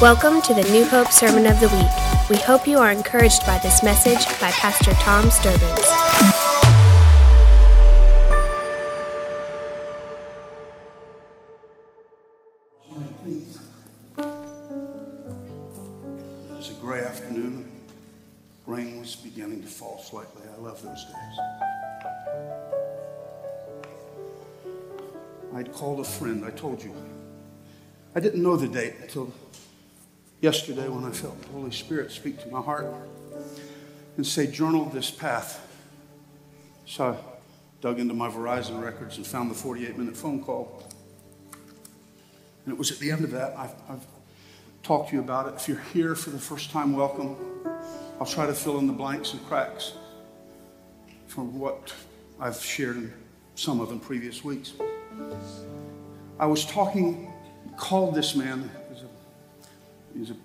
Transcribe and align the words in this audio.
Welcome 0.00 0.40
to 0.42 0.54
the 0.54 0.62
New 0.70 0.86
Hope 0.86 1.12
Sermon 1.12 1.44
of 1.44 1.60
the 1.60 1.68
Week. 1.68 2.30
We 2.30 2.36
hope 2.42 2.66
you 2.66 2.78
are 2.78 2.90
encouraged 2.90 3.44
by 3.44 3.58
this 3.58 3.82
message 3.82 4.24
by 4.40 4.50
Pastor 4.50 4.92
Tom 4.94 5.26
Sturbins. 5.26 5.84
It 14.16 14.24
was 16.56 16.70
a 16.70 16.74
gray 16.80 17.00
afternoon. 17.00 17.70
Rain 18.66 19.00
was 19.00 19.16
beginning 19.16 19.60
to 19.60 19.68
fall 19.68 19.98
slightly. 19.98 20.40
I 20.50 20.56
love 20.62 20.80
those 20.82 21.04
days. 21.04 21.38
I'd 25.54 25.70
called 25.74 26.00
a 26.00 26.04
friend. 26.04 26.42
I 26.46 26.52
told 26.52 26.82
you. 26.82 26.94
I 28.14 28.20
didn't 28.20 28.42
know 28.42 28.56
the 28.56 28.66
date 28.66 28.94
until 29.02 29.30
yesterday 30.40 30.88
when 30.88 31.04
I 31.04 31.10
felt 31.10 31.40
the 31.42 31.48
Holy 31.48 31.70
Spirit 31.70 32.10
speak 32.10 32.42
to 32.42 32.48
my 32.48 32.60
heart 32.60 32.86
and 34.16 34.26
say, 34.26 34.46
Journal 34.46 34.86
this 34.86 35.10
path. 35.10 35.66
So 36.86 37.10
I 37.10 37.16
dug 37.80 38.00
into 38.00 38.14
my 38.14 38.28
Verizon 38.28 38.82
records 38.82 39.16
and 39.16 39.26
found 39.26 39.50
the 39.50 39.54
48 39.54 39.96
minute 39.96 40.16
phone 40.16 40.42
call. 40.42 40.82
And 42.64 42.74
it 42.74 42.78
was 42.78 42.90
at 42.90 42.98
the 42.98 43.10
end 43.10 43.24
of 43.24 43.30
that, 43.32 43.56
I've, 43.56 43.74
I've 43.88 44.06
talked 44.82 45.10
to 45.10 45.16
you 45.16 45.22
about 45.22 45.48
it. 45.48 45.54
If 45.54 45.68
you're 45.68 45.80
here 45.92 46.14
for 46.14 46.30
the 46.30 46.38
first 46.38 46.70
time, 46.70 46.94
welcome. 46.94 47.36
I'll 48.20 48.26
try 48.26 48.46
to 48.46 48.54
fill 48.54 48.78
in 48.78 48.86
the 48.86 48.92
blanks 48.92 49.32
and 49.32 49.44
cracks 49.46 49.94
from 51.26 51.58
what 51.58 51.94
I've 52.38 52.62
shared 52.62 52.96
in 52.96 53.12
some 53.54 53.80
of 53.80 53.92
in 53.92 54.00
previous 54.00 54.44
weeks. 54.44 54.72
I 56.38 56.46
was 56.46 56.64
talking, 56.64 57.32
called 57.76 58.14
this 58.14 58.34
man, 58.34 58.70
he's 60.14 60.30
a, 60.30 60.36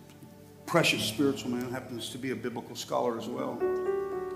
precious 0.66 1.04
spiritual 1.04 1.52
man, 1.52 1.72
happens 1.72 2.09
to 2.09 2.17
be 2.17 2.31
a 2.31 2.36
biblical 2.36 2.76
scholar 2.76 3.17
as 3.17 3.28
well, 3.28 3.53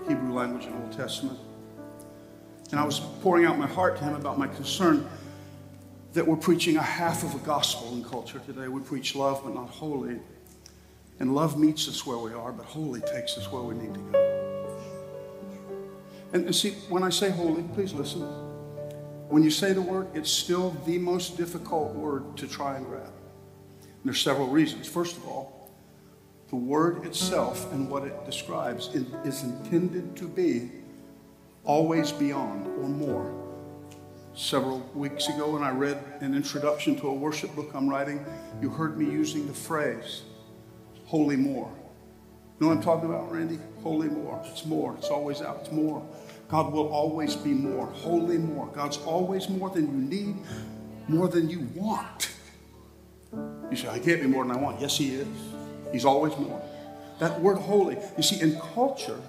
Hebrew 0.08 0.32
language 0.32 0.64
and 0.64 0.74
Old 0.82 0.92
Testament. 0.92 1.38
And 2.70 2.78
I 2.78 2.84
was 2.84 3.00
pouring 3.20 3.44
out 3.44 3.58
my 3.58 3.66
heart 3.66 3.98
to 3.98 4.04
him 4.04 4.14
about 4.14 4.38
my 4.38 4.46
concern 4.46 5.08
that 6.12 6.26
we're 6.26 6.36
preaching 6.36 6.76
a 6.76 6.82
half 6.82 7.24
of 7.24 7.34
a 7.34 7.44
gospel 7.44 7.92
in 7.92 8.04
culture 8.04 8.40
today. 8.46 8.68
We 8.68 8.80
preach 8.80 9.14
love, 9.14 9.42
but 9.44 9.54
not 9.54 9.68
holy. 9.68 10.20
And 11.18 11.34
love 11.34 11.58
meets 11.58 11.88
us 11.88 12.06
where 12.06 12.18
we 12.18 12.32
are, 12.32 12.52
but 12.52 12.64
holy 12.64 13.00
takes 13.00 13.36
us 13.36 13.50
where 13.50 13.62
we 13.62 13.74
need 13.74 13.92
to 13.94 14.00
go. 14.00 14.30
And, 16.32 16.46
and 16.46 16.54
see, 16.54 16.70
when 16.88 17.02
I 17.02 17.10
say 17.10 17.30
holy, 17.30 17.64
please 17.74 17.92
listen. 17.92 18.22
When 19.28 19.42
you 19.42 19.50
say 19.50 19.72
the 19.72 19.82
word, 19.82 20.08
it's 20.14 20.30
still 20.30 20.70
the 20.86 20.98
most 20.98 21.36
difficult 21.36 21.94
word 21.94 22.36
to 22.38 22.48
try 22.48 22.76
and 22.76 22.86
grab. 22.86 23.12
There's 24.04 24.20
several 24.20 24.48
reasons. 24.48 24.88
First 24.88 25.16
of 25.16 25.26
all, 25.26 25.70
the 26.48 26.56
word 26.56 27.04
itself 27.04 27.72
and 27.72 27.88
what 27.88 28.04
it 28.04 28.24
describes 28.24 28.88
is 28.94 29.42
intended 29.42 30.16
to 30.16 30.26
be 30.26 30.70
always 31.64 32.10
beyond 32.10 32.66
or 32.66 32.88
more 32.88 33.32
several 34.34 34.78
weeks 34.94 35.28
ago 35.28 35.50
when 35.50 35.62
I 35.62 35.70
read 35.70 36.02
an 36.20 36.34
introduction 36.34 36.98
to 37.00 37.08
a 37.08 37.14
worship 37.14 37.54
book 37.54 37.70
I'm 37.74 37.88
writing, 37.88 38.24
you 38.60 38.70
heard 38.70 38.96
me 38.96 39.04
using 39.04 39.46
the 39.46 39.52
phrase, 39.52 40.22
holy 41.04 41.36
more. 41.36 41.70
You 42.58 42.66
know 42.66 42.68
what 42.68 42.78
I'm 42.78 42.82
talking 42.82 43.08
about, 43.08 43.30
Randy? 43.32 43.58
Holy 43.82 44.08
more. 44.08 44.42
It's 44.44 44.66
more. 44.66 44.94
It's 44.96 45.08
always 45.08 45.40
out. 45.40 45.60
It's 45.62 45.72
more. 45.72 46.06
God 46.48 46.72
will 46.72 46.88
always 46.88 47.34
be 47.34 47.50
more. 47.50 47.86
Holy 47.86 48.38
more. 48.38 48.66
God's 48.68 48.98
always 48.98 49.48
more 49.48 49.70
than 49.70 49.86
you 49.86 50.18
need, 50.18 50.36
more 51.08 51.28
than 51.28 51.48
you 51.48 51.60
want. 51.74 52.30
You 53.32 53.76
say, 53.76 53.88
I 53.88 53.98
can't 53.98 54.20
be 54.20 54.26
more 54.26 54.44
than 54.44 54.56
I 54.56 54.60
want. 54.60 54.80
Yes, 54.80 54.96
He 54.96 55.14
is. 55.14 55.28
He's 55.92 56.04
always 56.04 56.36
more. 56.36 56.60
That 57.18 57.40
word 57.40 57.58
holy, 57.58 57.98
you 58.16 58.22
see, 58.22 58.40
in 58.40 58.58
culture, 58.74 59.20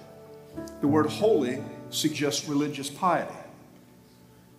the 0.80 0.88
word 0.88 1.06
holy 1.06 1.62
suggests 1.90 2.48
religious 2.48 2.88
piety 2.88 3.34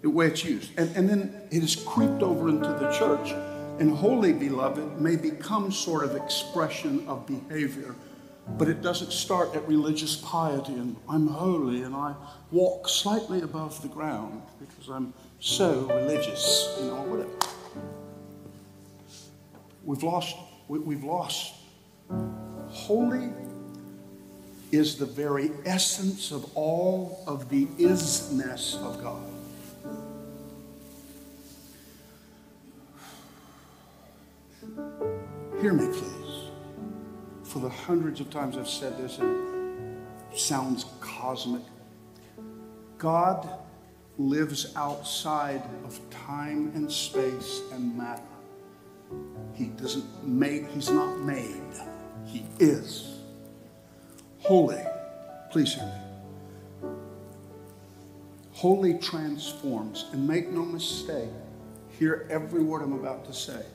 the 0.04 0.10
way 0.10 0.28
it's 0.28 0.44
used. 0.44 0.78
And, 0.78 0.96
and 0.96 1.10
then 1.10 1.42
it 1.50 1.62
has 1.62 1.76
creeped 1.76 2.22
over 2.22 2.50
into 2.50 2.68
the 2.68 2.92
church. 2.92 3.32
And 3.80 3.90
holy, 3.90 4.34
beloved, 4.34 5.02
may 5.02 5.16
become 5.16 5.72
sort 5.72 6.04
of 6.04 6.16
expression 6.16 7.08
of 7.08 7.26
behavior, 7.26 7.96
but 8.58 8.68
it 8.68 8.82
doesn't 8.82 9.12
start 9.12 9.56
at 9.56 9.68
religious 9.68 10.18
piety 10.18 10.74
and 10.74 10.98
I'm 11.10 11.28
holy 11.28 11.82
and 11.84 11.96
I 11.96 12.14
walk 12.52 12.88
slightly 12.90 13.42
above 13.42 13.82
the 13.82 13.88
ground 13.88 14.44
because 14.60 14.90
I'm 14.90 15.14
so 15.40 15.88
religious, 15.88 16.78
you 16.80 16.88
know, 16.88 17.02
whatever. 17.04 17.32
We've 19.84 20.04
lost, 20.04 20.36
we, 20.68 20.80
we've 20.80 21.04
lost. 21.04 21.56
Holy 22.70 23.30
is 24.72 24.98
the 24.98 25.06
very 25.06 25.52
essence 25.66 26.32
of 26.32 26.50
all 26.56 27.24
of 27.28 27.50
the 27.50 27.66
isness 27.78 28.76
of 28.82 29.02
God. 29.04 29.22
Hear 35.62 35.74
me, 35.74 35.86
please. 35.86 36.50
For 37.44 37.60
the 37.60 37.70
hundreds 37.70 38.20
of 38.20 38.30
times 38.30 38.58
I've 38.58 38.68
said 38.68 38.98
this, 38.98 39.20
and 39.20 40.02
it 40.32 40.40
sounds 40.40 40.86
cosmic. 41.00 41.62
God 42.98 43.48
lives 44.18 44.74
outside 44.76 45.62
of 45.86 46.00
time 46.10 46.72
and 46.76 46.92
space 46.92 47.62
and 47.72 47.98
matter. 47.98 48.33
He 49.54 49.66
doesn't 49.66 50.28
make, 50.28 50.68
he's 50.70 50.90
not 50.90 51.20
made. 51.20 51.62
He 52.26 52.46
is. 52.60 53.20
Holy. 54.40 54.84
Please 55.52 55.76
hear 55.76 55.86
me. 55.86 56.90
Holy 58.54 58.98
transforms, 58.98 60.06
and 60.14 60.28
make 60.28 60.50
no 60.50 60.64
mistake, 60.64 61.30
hear 62.00 62.28
every 62.30 62.64
word 62.64 62.82
I'm 62.82 62.94
about 62.94 63.26
to 63.26 63.34
say. 63.34 63.66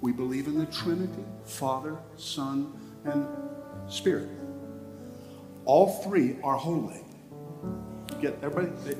We 0.00 0.12
believe 0.12 0.46
in 0.46 0.58
the 0.58 0.66
Trinity 0.66 1.24
Father, 1.44 1.96
Son, 2.16 2.72
and 3.04 3.26
Spirit. 3.90 4.28
All 5.64 6.00
three 6.04 6.36
are 6.44 6.56
holy. 6.56 7.00
Get 8.20 8.38
everybody 8.42 8.96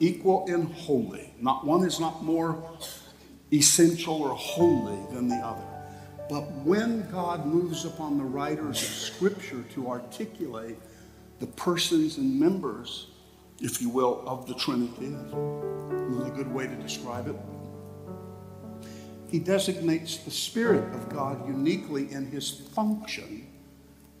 equal 0.00 0.46
in 0.46 0.62
holy. 0.62 1.34
Not 1.38 1.64
one 1.64 1.84
is 1.84 2.00
not 2.00 2.24
more 2.24 2.62
essential 3.52 4.22
or 4.22 4.34
holy 4.34 4.98
than 5.14 5.28
the 5.28 5.36
other. 5.36 5.69
But 6.30 6.50
when 6.64 7.10
God 7.10 7.44
moves 7.44 7.84
upon 7.84 8.16
the 8.16 8.24
writers 8.24 8.80
of 8.80 8.88
Scripture 8.88 9.64
to 9.74 9.90
articulate 9.90 10.76
the 11.40 11.48
persons 11.48 12.16
and 12.16 12.38
members, 12.38 13.08
if 13.60 13.82
you 13.82 13.90
will, 13.90 14.22
of 14.26 14.46
the 14.46 14.54
Trinity, 14.54 15.06
is 15.06 16.26
a 16.26 16.32
good 16.34 16.50
way 16.50 16.66
to 16.66 16.76
describe 16.76 17.26
it 17.26 17.36
he 19.30 19.38
designates 19.38 20.18
the 20.18 20.30
Spirit 20.30 20.92
of 20.92 21.08
God 21.08 21.46
uniquely 21.46 22.12
in 22.12 22.26
his 22.26 22.50
function 22.50 23.46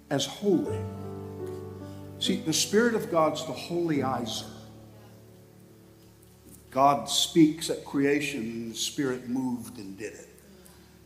as 0.08 0.24
holy. 0.24 0.78
See, 2.20 2.36
the 2.36 2.52
Spirit 2.52 2.94
of 2.94 3.10
God's 3.10 3.44
the 3.44 3.52
Holy 3.52 3.98
holyizer. 3.98 4.46
God 6.70 7.08
speaks 7.08 7.70
at 7.70 7.84
creation, 7.84 8.40
and 8.40 8.70
the 8.70 8.76
Spirit 8.76 9.28
moved 9.28 9.78
and 9.78 9.98
did 9.98 10.12
it. 10.12 10.29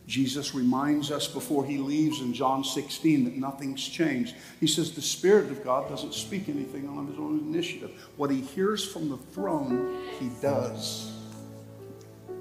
Jesus 0.07 0.53
reminds 0.53 1.09
us 1.09 1.27
before 1.27 1.65
he 1.65 1.77
leaves 1.77 2.21
in 2.21 2.33
John 2.33 2.63
16 2.63 3.25
that 3.25 3.35
nothing's 3.35 3.83
changed. 3.83 4.35
He 4.59 4.67
says 4.67 4.93
the 4.93 5.01
Spirit 5.01 5.49
of 5.49 5.63
God 5.63 5.89
doesn't 5.89 6.13
speak 6.13 6.47
anything 6.47 6.87
on 6.87 7.07
his 7.07 7.17
own 7.17 7.39
initiative. 7.39 7.91
What 8.15 8.29
he 8.29 8.41
hears 8.41 8.85
from 8.85 9.09
the 9.09 9.17
throne, 9.17 10.03
he 10.19 10.29
does. 10.41 11.11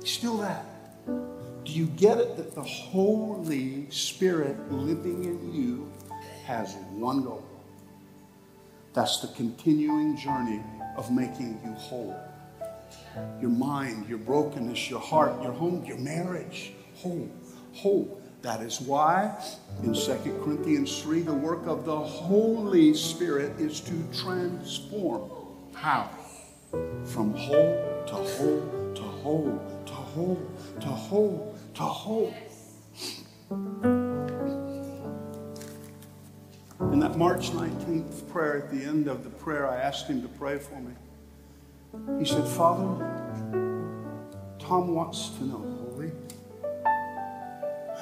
Still 0.04 0.36
that. 0.38 0.66
Do 1.64 1.72
you 1.72 1.86
get 1.86 2.18
it 2.18 2.36
that 2.36 2.54
the 2.54 2.62
Holy 2.62 3.90
Spirit 3.90 4.70
living 4.70 5.24
in 5.24 5.54
you 5.54 5.90
has 6.44 6.74
one 6.90 7.22
goal? 7.22 7.46
That's 8.92 9.20
the 9.20 9.28
continuing 9.28 10.16
journey 10.18 10.62
of 10.96 11.10
making 11.10 11.58
you 11.64 11.72
whole. 11.72 12.14
Your 13.40 13.50
mind, 13.50 14.08
your 14.08 14.18
brokenness, 14.18 14.90
your 14.90 15.00
heart, 15.00 15.42
your 15.42 15.52
home, 15.52 15.84
your 15.84 15.96
marriage, 15.96 16.72
whole, 16.96 17.28
whole. 17.74 18.20
That 18.42 18.60
is 18.60 18.80
why 18.80 19.42
in 19.82 19.94
2 19.94 20.40
Corinthians 20.44 21.00
3, 21.02 21.22
the 21.22 21.32
work 21.32 21.66
of 21.66 21.84
the 21.86 21.98
Holy 21.98 22.92
Spirit 22.94 23.58
is 23.58 23.80
to 23.80 24.04
transform. 24.12 25.30
How? 25.72 26.10
From 27.04 27.32
whole 27.34 28.04
to 28.06 28.14
whole 28.14 28.92
to 28.94 29.02
whole 29.02 29.82
to 29.86 29.92
whole 29.92 30.52
to 30.80 30.86
whole 30.86 31.56
to 31.74 31.82
hope. 31.82 32.34
In 36.92 37.00
that 37.00 37.16
March 37.16 37.50
19th 37.50 38.28
prayer, 38.28 38.58
at 38.58 38.70
the 38.70 38.84
end 38.84 39.08
of 39.08 39.24
the 39.24 39.30
prayer, 39.30 39.68
I 39.68 39.76
asked 39.76 40.06
him 40.06 40.20
to 40.22 40.28
pray 40.28 40.58
for 40.58 40.78
me. 40.80 40.92
He 42.18 42.24
said, 42.24 42.46
Father, 42.46 42.84
Tom 44.58 44.94
wants 44.94 45.30
to 45.30 45.44
know 45.44 45.58
holy. 45.58 46.12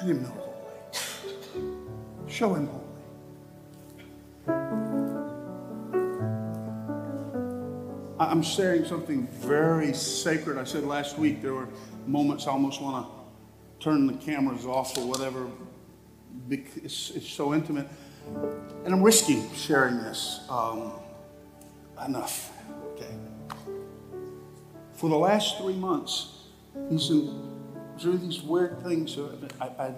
I 0.03 0.05
didn't 0.05 0.23
know 0.23 0.29
holy. 0.29 1.71
Show 2.27 2.55
him 2.55 2.67
holy. 2.67 2.81
I'm 8.19 8.41
sharing 8.41 8.83
something 8.83 9.27
very 9.27 9.93
sacred. 9.93 10.57
I 10.57 10.65
said 10.65 10.83
last 10.83 11.17
week 11.17 11.41
there 11.41 11.53
were 11.53 11.69
moments 12.05 12.47
I 12.47 12.51
almost 12.51 12.81
want 12.81 13.05
to 13.05 13.11
turn 13.81 14.05
the 14.05 14.13
cameras 14.15 14.65
off 14.65 14.97
or 14.97 15.07
whatever. 15.07 15.47
It's, 16.49 17.11
it's 17.11 17.29
so 17.29 17.53
intimate. 17.53 17.87
And 18.83 18.93
I'm 18.93 19.01
risking 19.01 19.49
sharing 19.53 19.99
this. 19.99 20.41
Um, 20.49 20.91
enough. 22.05 22.51
Okay. 22.95 23.15
For 24.91 25.09
the 25.09 25.17
last 25.17 25.59
three 25.59 25.75
months, 25.75 26.47
he's 26.89 27.09
through 27.99 28.17
these 28.17 28.41
weird 28.41 28.81
things. 28.83 29.17
I, 29.59 29.65
I, 29.65 29.93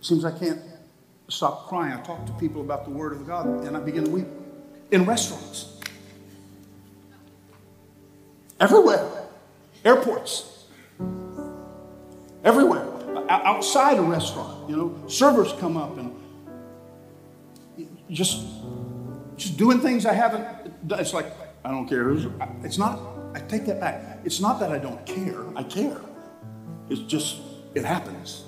seems 0.00 0.24
I 0.24 0.36
can't 0.36 0.60
stop 1.28 1.68
crying. 1.68 1.92
I 1.92 2.00
talk 2.02 2.26
to 2.26 2.32
people 2.32 2.60
about 2.60 2.84
the 2.84 2.90
Word 2.90 3.12
of 3.12 3.26
God, 3.26 3.46
and 3.64 3.76
I 3.76 3.80
begin 3.80 4.04
to 4.04 4.10
weep 4.10 4.26
in 4.90 5.04
restaurants. 5.04 5.80
Everywhere. 8.60 9.08
Airports. 9.84 10.66
Everywhere. 12.44 12.88
Outside 13.28 13.98
a 13.98 14.02
restaurant, 14.02 14.68
you 14.68 14.76
know, 14.76 15.08
servers 15.08 15.52
come 15.58 15.76
up 15.76 15.96
and 15.96 16.14
just 18.10 18.44
just 19.36 19.56
doing 19.56 19.80
things 19.80 20.06
I 20.06 20.12
haven't 20.12 20.86
done. 20.86 21.00
It's 21.00 21.14
like, 21.14 21.26
I 21.64 21.70
don't 21.70 21.88
care 21.88 22.12
it's 22.62 22.78
not, 22.78 23.00
I 23.34 23.40
take 23.40 23.66
that 23.66 23.80
back. 23.80 24.20
It's 24.24 24.40
not 24.40 24.60
that 24.60 24.70
I 24.70 24.78
don't 24.78 25.04
care, 25.06 25.44
I 25.56 25.62
care. 25.62 26.00
It's 26.92 27.00
just, 27.00 27.38
it 27.74 27.84
happens. 27.84 28.44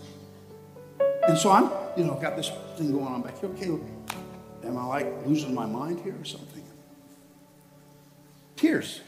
And 1.27 1.39
so 1.39 1.51
I'm, 1.51 1.71
you 1.97 2.05
know, 2.05 2.15
got 2.15 2.37
this 2.37 2.51
thing 2.77 2.93
going 2.93 3.07
on 3.07 3.23
back 3.23 3.39
here. 3.39 3.49
Okay, 3.51 3.71
am 4.65 4.77
I 4.77 4.85
like 4.85 5.27
losing 5.27 5.55
my 5.55 5.65
mind 5.65 6.01
here 6.01 6.15
or 6.21 6.25
something? 6.25 6.63
Tears. 8.57 9.01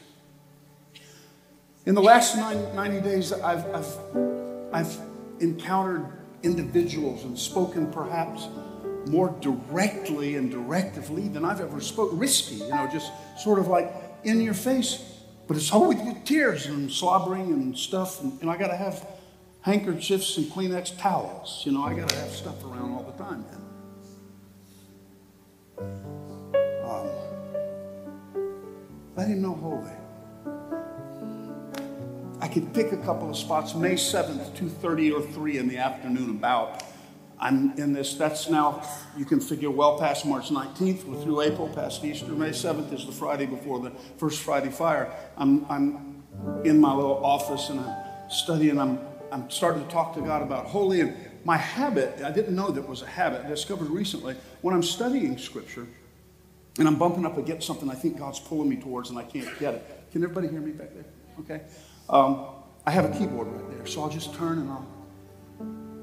In 1.85 1.95
the 1.95 2.01
last 2.01 2.35
90 2.35 3.01
days, 3.01 3.31
I've, 3.31 3.65
I've, 3.73 3.97
I've 4.73 4.97
encountered 5.39 6.11
individuals 6.43 7.23
and 7.23 7.37
spoken 7.37 7.91
perhaps 7.91 8.47
more 9.07 9.33
directly 9.39 10.35
and 10.35 10.51
directively 10.51 11.27
than 11.27 11.45
I've 11.45 11.61
ever 11.61 11.79
spoken. 11.79 12.17
Risky, 12.17 12.55
you 12.55 12.69
know, 12.69 12.89
just 12.91 13.11
sort 13.37 13.59
of 13.59 13.67
like 13.67 13.93
in 14.23 14.41
your 14.41 14.53
face, 14.53 15.21
but 15.47 15.55
it's 15.55 15.71
always 15.71 15.99
with 16.01 16.25
tears 16.25 16.65
and 16.65 16.91
slobbering 16.91 17.53
and 17.53 17.77
stuff. 17.77 18.21
And, 18.21 18.41
and 18.41 18.49
I 18.49 18.57
got 18.57 18.67
to 18.67 18.75
have 18.75 19.07
handkerchiefs 19.67 20.37
and 20.37 20.45
Kleenex 20.47 20.97
towels. 20.97 21.63
You 21.65 21.73
know, 21.73 21.83
I 21.83 21.93
got 21.93 22.07
to 22.07 22.15
have 22.15 22.29
stuff 22.29 22.63
around 22.63 22.93
all 22.93 23.03
the 23.03 23.21
time, 23.21 23.45
man. 23.47 23.63
Um, 26.85 27.09
let 29.17 29.27
him 29.27 29.41
know 29.41 29.55
holy. 29.55 29.91
I 32.39 32.47
could 32.47 32.73
pick 32.73 32.93
a 32.93 32.97
couple 32.97 33.29
of 33.29 33.35
spots. 33.35 33.75
May 33.75 33.95
7th, 33.95 34.55
2.30 34.55 35.13
or 35.13 35.21
3 35.33 35.57
in 35.57 35.67
the 35.67 35.79
afternoon 35.79 36.29
about. 36.29 36.83
I'm 37.37 37.77
in 37.77 37.91
this, 37.91 38.13
that's 38.13 38.49
now, 38.49 38.81
you 39.17 39.25
can 39.25 39.41
figure 39.41 39.69
well 39.69 39.99
past 39.99 40.25
March 40.25 40.47
19th. 40.47 41.23
Through 41.23 41.41
April, 41.41 41.67
past 41.67 42.05
Easter. 42.05 42.31
May 42.31 42.51
7th 42.51 42.93
is 42.93 43.05
the 43.05 43.11
Friday 43.11 43.45
before 43.45 43.81
the 43.81 43.91
first 44.17 44.39
Friday 44.39 44.69
fire. 44.69 45.11
I'm, 45.35 45.65
I'm 45.69 46.23
in 46.63 46.79
my 46.79 46.93
little 46.93 47.21
office 47.25 47.67
and 47.67 47.81
I'm 47.81 48.29
studying. 48.29 48.79
I'm, 48.79 49.06
I'm 49.31 49.49
starting 49.49 49.85
to 49.85 49.91
talk 49.91 50.13
to 50.15 50.21
God 50.21 50.41
about 50.41 50.65
holy. 50.65 51.01
And 51.01 51.15
my 51.43 51.57
habit, 51.57 52.21
I 52.23 52.31
didn't 52.31 52.55
know 52.55 52.71
that 52.71 52.87
was 52.87 53.01
a 53.01 53.07
habit, 53.07 53.45
I 53.45 53.49
discovered 53.49 53.89
recently, 53.89 54.35
when 54.61 54.73
I'm 54.73 54.83
studying 54.83 55.37
Scripture 55.37 55.87
and 56.77 56.87
I'm 56.87 56.95
bumping 56.95 57.25
up 57.25 57.37
against 57.37 57.65
something 57.65 57.89
I 57.89 57.95
think 57.95 58.19
God's 58.19 58.39
pulling 58.39 58.69
me 58.69 58.77
towards 58.77 59.09
and 59.09 59.17
I 59.17 59.23
can't 59.23 59.47
get 59.59 59.73
it. 59.73 60.09
Can 60.11 60.23
everybody 60.23 60.47
hear 60.47 60.61
me 60.61 60.71
back 60.71 60.93
there? 60.93 61.05
Okay. 61.39 61.61
Um, 62.09 62.45
I 62.85 62.91
have 62.91 63.05
a 63.05 63.17
keyboard 63.17 63.47
right 63.47 63.77
there, 63.77 63.85
so 63.85 64.01
I'll 64.01 64.09
just 64.09 64.33
turn 64.35 64.59
and 64.59 64.71
I'll, 64.71 64.87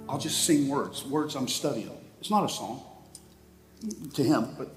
I'll 0.09 0.19
just 0.19 0.45
sing 0.45 0.69
words, 0.69 1.05
words 1.05 1.35
I'm 1.35 1.49
studying. 1.49 1.91
It's 2.21 2.31
not 2.31 2.45
a 2.45 2.49
song 2.49 2.83
to 4.15 4.23
him, 4.23 4.55
but 4.59 4.75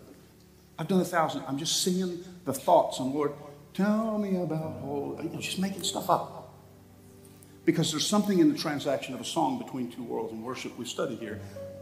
I've 0.79 0.87
done 0.87 1.01
a 1.01 1.05
thousand. 1.05 1.43
I'm 1.47 1.57
just 1.57 1.83
singing 1.83 2.23
the 2.45 2.53
thoughts 2.53 2.99
and 2.99 3.13
Lord, 3.13 3.33
tell 3.73 4.17
me 4.17 4.37
about 4.37 4.79
holy. 4.81 5.29
You 5.29 5.39
just 5.39 5.59
making 5.59 5.83
stuff 5.83 6.09
up. 6.09 6.36
Because 7.67 7.91
there's 7.91 8.07
something 8.07 8.39
in 8.39 8.49
the 8.49 8.57
transaction 8.57 9.13
of 9.13 9.19
a 9.19 9.25
song 9.25 9.57
between 9.57 9.91
two 9.91 10.01
worlds 10.01 10.31
and 10.31 10.41
worship 10.41 10.77
we 10.77 10.85
study 10.85 11.17
here 11.17 11.41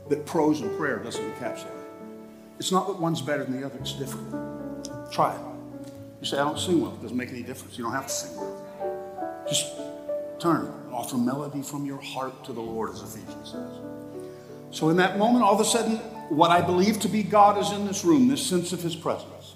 that 0.10 0.26
prose 0.26 0.62
and 0.62 0.76
prayer 0.78 0.98
doesn't 0.98 1.24
encapsulate. 1.36 1.70
It's 2.58 2.72
not 2.72 2.88
that 2.88 3.00
one's 3.00 3.22
better 3.22 3.44
than 3.44 3.62
the 3.62 3.64
other, 3.64 3.78
it's 3.78 3.94
different. 3.94 4.90
Try 5.12 5.36
it. 5.36 5.42
You 6.22 6.26
say, 6.26 6.40
I 6.40 6.44
don't 6.44 6.58
sing 6.58 6.82
well. 6.82 6.94
It 6.94 7.04
doesn't 7.04 7.16
make 7.16 7.30
any 7.30 7.44
difference. 7.44 7.78
You 7.78 7.84
don't 7.84 7.94
have 7.94 8.08
to 8.08 8.14
sing 8.14 8.36
well. 8.36 9.46
Just 9.48 9.74
turn 10.40 10.66
and 10.66 10.92
offer 10.92 11.18
melody 11.18 11.62
from 11.62 11.86
your 11.86 12.02
heart 12.02 12.44
to 12.46 12.54
the 12.54 12.62
Lord, 12.62 12.90
as 12.90 13.04
Ephesians 13.04 13.52
says. 13.52 13.70
So, 14.72 14.90
in 14.90 14.98
that 14.98 15.20
moment, 15.20 15.46
all 15.46 15.54
of 15.54 15.60
a 15.60 15.66
sudden, 15.66 15.98
what 16.30 16.50
I 16.50 16.62
believe 16.62 17.00
to 17.02 17.08
be 17.08 17.22
God 17.22 17.60
is 17.60 17.72
in 17.72 17.86
this 17.86 18.04
room, 18.04 18.28
this 18.28 18.44
sense 18.44 18.74
of 18.74 18.82
His 18.82 18.96
presence. 18.96 19.54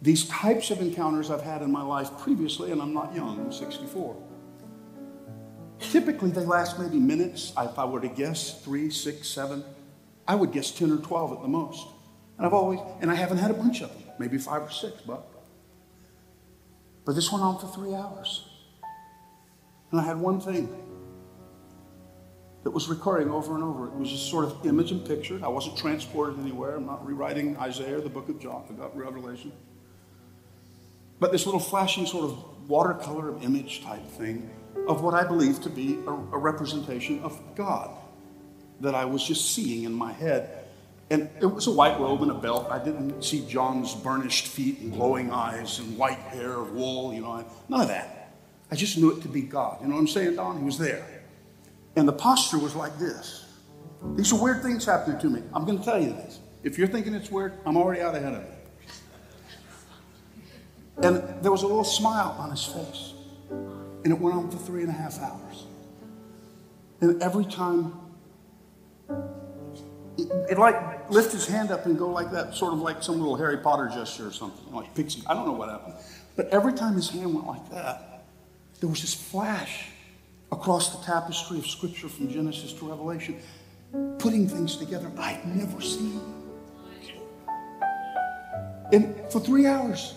These 0.00 0.28
types 0.28 0.70
of 0.70 0.80
encounters 0.80 1.30
I've 1.30 1.42
had 1.42 1.60
in 1.60 1.70
my 1.70 1.82
life 1.82 2.10
previously, 2.20 2.72
and 2.72 2.80
I'm 2.80 2.94
not 2.94 3.14
young, 3.14 3.38
I'm 3.38 3.52
64. 3.52 4.16
Typically, 5.80 6.30
they 6.30 6.44
last 6.44 6.78
maybe 6.78 6.98
minutes. 6.98 7.52
If 7.58 7.78
I 7.78 7.84
were 7.84 8.00
to 8.00 8.08
guess, 8.08 8.62
three, 8.62 8.90
six, 8.90 9.28
seven, 9.28 9.64
I 10.28 10.34
would 10.34 10.52
guess 10.52 10.70
10 10.70 10.92
or 10.92 10.98
12 10.98 11.32
at 11.32 11.42
the 11.42 11.48
most. 11.48 11.86
And 12.36 12.46
I've 12.46 12.52
always, 12.52 12.80
and 13.00 13.10
I 13.10 13.14
haven't 13.14 13.38
had 13.38 13.50
a 13.50 13.54
bunch 13.54 13.80
of 13.80 13.92
them, 13.92 14.02
maybe 14.18 14.38
five 14.38 14.62
or 14.62 14.70
six, 14.70 15.00
but 15.02 15.26
but 17.04 17.14
this 17.14 17.32
went 17.32 17.42
on 17.42 17.58
for 17.58 17.66
three 17.66 17.94
hours. 17.94 18.48
And 19.90 20.00
I 20.00 20.04
had 20.04 20.16
one 20.16 20.40
thing 20.40 20.68
that 22.62 22.70
was 22.70 22.88
recurring 22.88 23.30
over 23.30 23.54
and 23.54 23.64
over. 23.64 23.86
It 23.86 23.94
was 23.94 24.10
just 24.10 24.30
sort 24.30 24.44
of 24.44 24.64
image 24.66 24.92
and 24.92 25.04
picture. 25.04 25.40
I 25.42 25.48
wasn't 25.48 25.76
transported 25.76 26.38
anywhere. 26.38 26.76
I'm 26.76 26.86
not 26.86 27.04
rewriting 27.04 27.56
Isaiah 27.56 27.98
or 27.98 28.00
the 28.00 28.10
book 28.10 28.28
of 28.28 28.38
John. 28.38 28.64
I 28.70 28.74
got 28.74 28.96
Revelation. 28.96 29.52
But 31.20 31.30
this 31.30 31.46
little 31.46 31.60
flashing 31.60 32.06
sort 32.06 32.24
of 32.24 32.68
watercolor 32.68 33.38
image 33.42 33.84
type 33.84 34.06
thing 34.08 34.50
of 34.88 35.02
what 35.02 35.14
I 35.14 35.24
believe 35.24 35.60
to 35.62 35.70
be 35.70 35.98
a, 36.06 36.10
a 36.10 36.38
representation 36.38 37.20
of 37.22 37.38
God 37.54 37.90
that 38.80 38.94
I 38.94 39.04
was 39.04 39.22
just 39.22 39.54
seeing 39.54 39.84
in 39.84 39.92
my 39.92 40.12
head 40.12 40.60
and 41.10 41.28
it 41.40 41.46
was 41.46 41.66
a 41.66 41.72
white 41.72 41.98
robe 41.98 42.22
and 42.22 42.30
a 42.30 42.34
belt. 42.34 42.68
I 42.70 42.78
didn't 42.82 43.22
see 43.22 43.44
John's 43.46 43.94
burnished 43.96 44.46
feet 44.46 44.78
and 44.78 44.92
glowing 44.92 45.32
eyes 45.32 45.80
and 45.80 45.98
white 45.98 46.18
hair 46.18 46.52
of 46.52 46.70
wool, 46.72 47.12
you 47.12 47.20
know, 47.20 47.44
none 47.68 47.80
of 47.80 47.88
that. 47.88 48.32
I 48.70 48.76
just 48.76 48.96
knew 48.96 49.10
it 49.10 49.20
to 49.22 49.28
be 49.28 49.42
God. 49.42 49.78
You 49.82 49.88
know 49.88 49.94
what 49.94 50.02
I'm 50.02 50.06
saying, 50.06 50.36
Don? 50.36 50.58
He 50.58 50.64
was 50.64 50.78
there. 50.78 51.04
And 51.96 52.06
the 52.06 52.12
posture 52.12 52.58
was 52.58 52.76
like 52.76 52.96
this. 53.00 53.46
These 54.14 54.32
are 54.32 54.40
weird 54.40 54.62
things 54.62 54.84
happening 54.84 55.18
to 55.18 55.28
me. 55.28 55.42
I'm 55.52 55.64
going 55.64 55.78
to 55.78 55.84
tell 55.84 56.00
you 56.00 56.10
this. 56.10 56.38
If 56.62 56.78
you're 56.78 56.86
thinking 56.86 57.12
it's 57.12 57.30
weird, 57.30 57.54
I'm 57.66 57.76
already 57.76 58.00
out 58.00 58.14
ahead 58.14 58.34
of 58.34 58.42
you. 58.42 58.59
And 61.02 61.42
there 61.42 61.50
was 61.50 61.62
a 61.62 61.66
little 61.66 61.84
smile 61.84 62.36
on 62.38 62.50
his 62.50 62.64
face. 62.64 63.14
And 63.50 64.12
it 64.12 64.18
went 64.18 64.36
on 64.36 64.50
for 64.50 64.58
three 64.58 64.82
and 64.82 64.90
a 64.90 64.94
half 64.94 65.18
hours. 65.20 65.64
And 67.00 67.22
every 67.22 67.44
time 67.44 67.94
it 70.18 70.58
like 70.58 71.10
lift 71.10 71.32
his 71.32 71.46
hand 71.46 71.70
up 71.70 71.86
and 71.86 71.98
go 71.98 72.10
like 72.10 72.30
that, 72.32 72.54
sort 72.54 72.72
of 72.72 72.80
like 72.80 73.02
some 73.02 73.18
little 73.18 73.36
Harry 73.36 73.56
Potter 73.58 73.90
gesture 73.92 74.26
or 74.26 74.32
something, 74.32 74.72
like 74.74 74.94
pixie. 74.94 75.22
I 75.26 75.34
don't 75.34 75.46
know 75.46 75.52
what 75.52 75.70
happened. 75.70 75.94
But 76.36 76.48
every 76.50 76.74
time 76.74 76.94
his 76.94 77.08
hand 77.08 77.34
went 77.34 77.46
like 77.46 77.70
that, 77.70 78.24
there 78.80 78.88
was 78.88 79.00
this 79.00 79.14
flash 79.14 79.86
across 80.52 80.96
the 80.96 81.04
tapestry 81.04 81.58
of 81.58 81.66
Scripture 81.66 82.08
from 82.08 82.28
Genesis 82.30 82.72
to 82.74 82.88
Revelation, 82.88 83.40
putting 84.18 84.48
things 84.48 84.76
together 84.76 85.10
I'd 85.18 85.44
never 85.46 85.80
seen. 85.80 86.20
And 88.92 89.14
for 89.30 89.40
three 89.40 89.66
hours, 89.66 90.14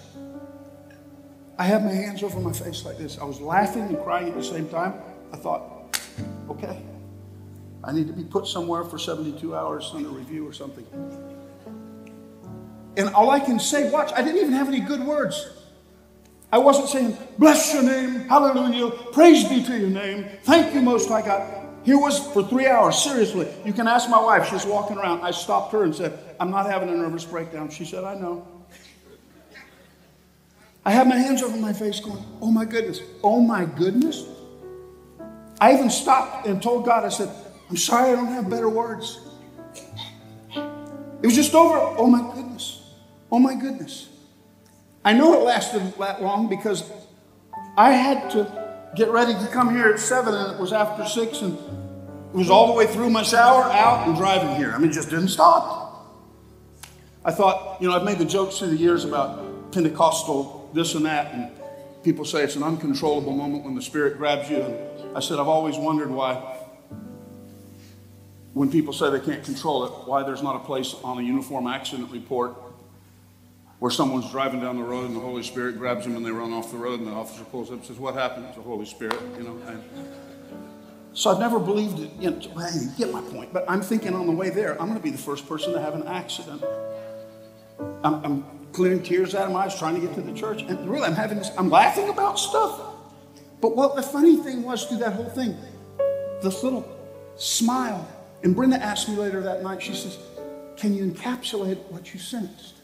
I 1.58 1.66
had 1.66 1.84
my 1.84 1.92
hands 1.92 2.24
over 2.24 2.40
my 2.40 2.52
face 2.52 2.84
like 2.86 2.98
this. 2.98 3.20
I 3.20 3.26
was 3.26 3.40
laughing 3.40 3.84
and 3.84 4.04
crying 4.04 4.30
at 4.30 4.36
the 4.36 4.44
same 4.44 4.68
time. 4.70 4.96
I 5.32 5.38
thought, 5.38 6.00
okay. 6.50 6.82
I 7.84 7.92
need 7.92 8.08
to 8.08 8.14
be 8.14 8.24
put 8.24 8.48
somewhere 8.48 8.84
for 8.84 8.98
72 8.98 9.56
hours 9.56 9.92
under 9.94 10.10
review 10.10 10.48
or 10.48 10.54
something. 10.54 10.86
And 12.96 13.10
all 13.10 13.30
I 13.30 13.40
can 13.40 13.60
say, 13.60 13.90
watch, 13.90 14.12
I 14.16 14.22
didn't 14.22 14.38
even 14.38 14.54
have 14.54 14.68
any 14.68 14.80
good 14.80 15.04
words. 15.04 15.50
I 16.52 16.60
wasn't 16.60 16.90
saying, 16.90 17.18
bless 17.40 17.74
your 17.74 17.84
name, 17.84 18.28
hallelujah, 18.30 18.92
praise 19.12 19.44
be 19.44 19.64
to 19.64 19.78
your 19.78 19.90
name, 19.90 20.30
thank 20.44 20.74
you, 20.76 20.82
Most 20.82 21.10
High 21.10 21.24
God. 21.24 21.64
Here 21.84 21.98
was 21.98 22.20
for 22.32 22.44
three 22.48 22.68
hours, 22.68 23.04
seriously. 23.04 23.48
You 23.66 23.74
can 23.74 23.88
ask 23.88 24.10
my 24.10 24.22
wife, 24.22 24.50
she's 24.50 24.66
walking 24.66 24.98
around. 24.98 25.22
I 25.22 25.32
stopped 25.32 25.74
her 25.74 25.84
and 25.84 25.94
said, 25.94 26.18
I'm 26.40 26.52
not 26.52 26.68
having 26.68 26.90
a 26.90 26.96
nervous 26.96 27.26
breakdown. 27.26 27.70
She 27.70 27.84
said, 27.84 28.04
I 28.04 28.14
know. 28.16 28.48
I 30.86 30.92
had 30.92 31.08
my 31.08 31.16
hands 31.16 31.42
over 31.42 31.56
my 31.58 31.74
face 31.74 32.00
going, 32.00 32.24
oh 32.42 32.52
my 32.52 32.66
goodness, 32.66 33.00
oh 33.24 33.40
my 33.40 33.66
goodness. 33.66 34.26
I 35.62 35.74
even 35.74 35.90
stopped 35.90 36.46
and 36.46 36.62
told 36.62 36.86
God, 36.86 37.06
I 37.06 37.10
said, 37.10 37.30
I'm 37.70 37.78
sorry 37.78 38.12
I 38.12 38.16
don't 38.16 38.28
have 38.28 38.50
better 38.50 38.68
words. 38.68 39.20
It 40.54 41.28
was 41.28 41.36
just 41.36 41.54
over. 41.56 41.78
Oh 41.98 42.08
my 42.08 42.22
goodness. 42.36 42.84
Oh 43.32 43.40
my 43.40 43.56
goodness. 43.56 44.10
I 45.06 45.14
know 45.14 45.34
it 45.34 45.44
lasted 45.44 45.94
that 46.00 46.22
long 46.22 46.50
because 46.50 46.90
I 47.78 47.92
had 47.94 48.30
to 48.32 48.92
get 48.96 49.10
ready 49.10 49.34
to 49.34 49.48
come 49.48 49.74
here 49.74 49.88
at 49.88 50.00
seven 50.00 50.34
and 50.34 50.54
it 50.54 50.60
was 50.60 50.74
after 50.74 51.06
six 51.06 51.42
and 51.42 51.58
it 51.58 52.38
was 52.38 52.50
all 52.50 52.68
the 52.68 52.74
way 52.74 52.88
through 52.88 53.10
my 53.10 53.24
shower, 53.24 53.64
out, 53.64 54.08
and 54.08 54.18
driving 54.18 54.56
here. 54.56 54.74
I 54.74 54.78
mean, 54.78 54.90
it 54.90 54.94
just 54.94 55.10
didn't 55.10 55.30
stop. 55.30 55.82
I 57.24 57.32
thought, 57.32 57.82
you 57.82 57.88
know, 57.88 57.96
I've 57.96 58.04
made 58.04 58.18
the 58.18 58.26
jokes 58.26 58.60
through 58.60 58.70
the 58.70 58.78
years 58.78 59.06
about 59.06 59.72
Pentecostal 59.72 60.63
this 60.74 60.96
and 60.96 61.06
that, 61.06 61.34
and 61.34 61.52
people 62.04 62.26
say 62.26 62.44
it's 62.44 62.56
an 62.56 62.64
uncontrollable 62.64 63.34
moment 63.34 63.64
when 63.64 63.76
the 63.76 63.82
Spirit 63.82 64.18
grabs 64.18 64.50
you. 64.50 64.58
And 64.62 65.18
I 65.18 65.20
said, 65.20 65.40
I've 65.40 65.48
always 65.48 65.78
wondered 65.78 66.10
why 66.10 66.36
when 68.54 68.72
people 68.72 68.94
say 68.94 69.10
they 69.10 69.20
can't 69.20 69.44
control 69.44 69.86
it, 69.86 69.90
why 70.08 70.24
there's 70.24 70.44
not 70.44 70.56
a 70.56 70.60
place 70.60 70.94
on 71.04 71.18
a 71.18 71.22
uniform 71.22 71.68
accident 71.68 72.12
report 72.12 72.56
where 73.80 73.92
someone's 73.92 74.30
driving 74.32 74.62
down 74.62 74.78
the 74.78 74.84
road 74.84 75.08
and 75.08 75.16
the 75.16 75.20
Holy 75.20 75.44
Spirit 75.44 75.78
grabs 75.78 76.06
them 76.06 76.16
and 76.16 76.26
they 76.26 76.32
run 76.32 76.54
off 76.54 76.72
the 76.72 76.78
road 76.78 77.00
and 77.00 77.08
the 77.08 77.12
officer 77.12 77.44
pulls 77.46 77.70
up 77.70 77.78
and 77.78 77.86
says, 77.86 77.98
What 77.98 78.14
happened? 78.14 78.46
The 78.56 78.62
Holy 78.62 78.86
Spirit, 78.86 79.20
you 79.38 79.44
know. 79.44 79.58
And 79.68 79.84
so 81.14 81.32
I've 81.32 81.40
never 81.40 81.60
believed 81.60 82.00
it. 82.00 82.12
You, 82.20 82.32
know, 82.32 82.68
you 82.74 82.90
get 82.98 83.12
my 83.12 83.22
point. 83.22 83.52
But 83.52 83.66
I'm 83.68 83.82
thinking 83.82 84.16
on 84.16 84.26
the 84.26 84.32
way 84.32 84.50
there, 84.50 84.80
I'm 84.80 84.88
going 84.88 84.98
to 84.98 85.04
be 85.04 85.10
the 85.10 85.18
first 85.18 85.48
person 85.50 85.74
to 85.74 85.82
have 85.82 85.96
an 85.96 86.08
accident. 86.08 86.64
I'm, 88.04 88.24
I'm 88.24 88.63
clearing 88.74 89.02
tears 89.02 89.36
out 89.36 89.48
of 89.48 89.54
my 89.54 89.66
eyes 89.66 89.78
trying 89.78 89.96
to 89.96 90.02
get 90.02 90.14
to 90.16 90.22
the 90.22 90.34
church. 90.34 90.64
And 90.64 90.90
really, 90.90 91.06
I'm 91.06 91.16
having 91.16 91.38
this, 91.38 91.52
I'm 91.58 91.70
laughing 91.70 92.10
about 92.10 92.40
stuff. 92.40 92.82
But 93.62 93.76
what 93.76 93.96
the 93.96 94.04
funny 94.04 94.38
thing 94.38 94.64
was 94.64 94.86
through 94.86 94.98
that 94.98 95.14
whole 95.14 95.30
thing, 95.30 95.56
this 96.42 96.64
little 96.64 96.86
smile 97.38 98.08
and 98.44 98.54
Brenda 98.54 98.76
asked 98.76 99.08
me 99.08 99.16
later 99.16 99.42
that 99.42 99.64
night, 99.64 99.82
she 99.82 99.94
says, 99.94 100.18
Can 100.76 100.94
you 100.94 101.06
encapsulate 101.06 101.78
what 101.90 102.14
you 102.14 102.20
sensed? 102.20 102.76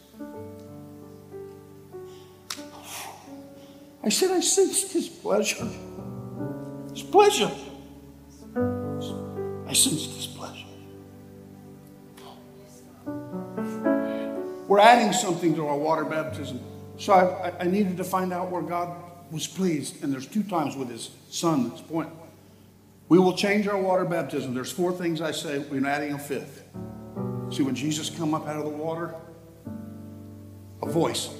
I 4.02 4.08
said, 4.08 4.30
I 4.30 4.40
sensed 4.40 4.94
his 4.94 5.08
pleasure. 5.08 5.68
His 6.90 7.02
pleasure. 7.02 7.50
I 8.56 9.72
sensed 9.74 10.14
his 10.14 10.26
pleasure. 10.26 10.39
We're 14.70 14.78
adding 14.78 15.12
something 15.12 15.56
to 15.56 15.66
our 15.66 15.76
water 15.76 16.04
baptism. 16.04 16.60
So 16.96 17.12
I, 17.12 17.52
I 17.58 17.64
needed 17.64 17.96
to 17.96 18.04
find 18.04 18.32
out 18.32 18.52
where 18.52 18.62
God 18.62 18.96
was 19.32 19.48
pleased. 19.48 20.04
And 20.04 20.12
there's 20.12 20.28
two 20.28 20.44
times 20.44 20.76
with 20.76 20.88
his 20.88 21.10
son 21.28 21.68
that's 21.68 21.80
point. 21.80 22.08
We 23.08 23.18
will 23.18 23.36
change 23.36 23.66
our 23.66 23.76
water 23.76 24.04
baptism. 24.04 24.54
There's 24.54 24.70
four 24.70 24.92
things 24.92 25.20
I 25.20 25.32
say. 25.32 25.58
We're 25.58 25.84
adding 25.84 26.12
a 26.12 26.18
fifth. 26.20 26.62
See, 27.50 27.64
when 27.64 27.74
Jesus 27.74 28.10
come 28.10 28.32
up 28.32 28.46
out 28.46 28.58
of 28.58 28.62
the 28.62 28.70
water, 28.70 29.12
a 30.84 30.88
voice. 30.88 31.30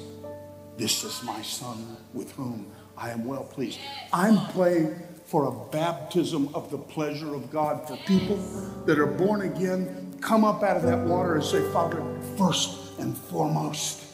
This 0.77 1.05
is 1.05 1.23
my 1.23 1.41
son 1.43 1.99
with 2.13 2.33
whom 2.33 2.67
I 2.99 3.11
am 3.11 3.25
well 3.25 3.45
pleased. 3.45 3.79
I'm 4.13 4.45
praying 4.53 5.01
for 5.27 5.45
a 5.45 5.71
baptism 5.71 6.53
of 6.53 6.73
the 6.73 6.79
pleasure 6.79 7.33
of 7.33 7.53
God 7.53 7.87
for 7.87 7.97
people 7.99 8.39
that 8.87 8.99
are 8.99 9.07
born 9.07 9.43
again. 9.43 10.00
Come 10.21 10.45
up 10.45 10.63
out 10.63 10.77
of 10.77 10.83
that 10.85 10.99
water 11.07 11.37
and 11.37 11.45
say, 11.45 11.63
Father, 11.73 12.03
first 12.37 12.99
and 12.99 13.17
foremost, 13.17 14.05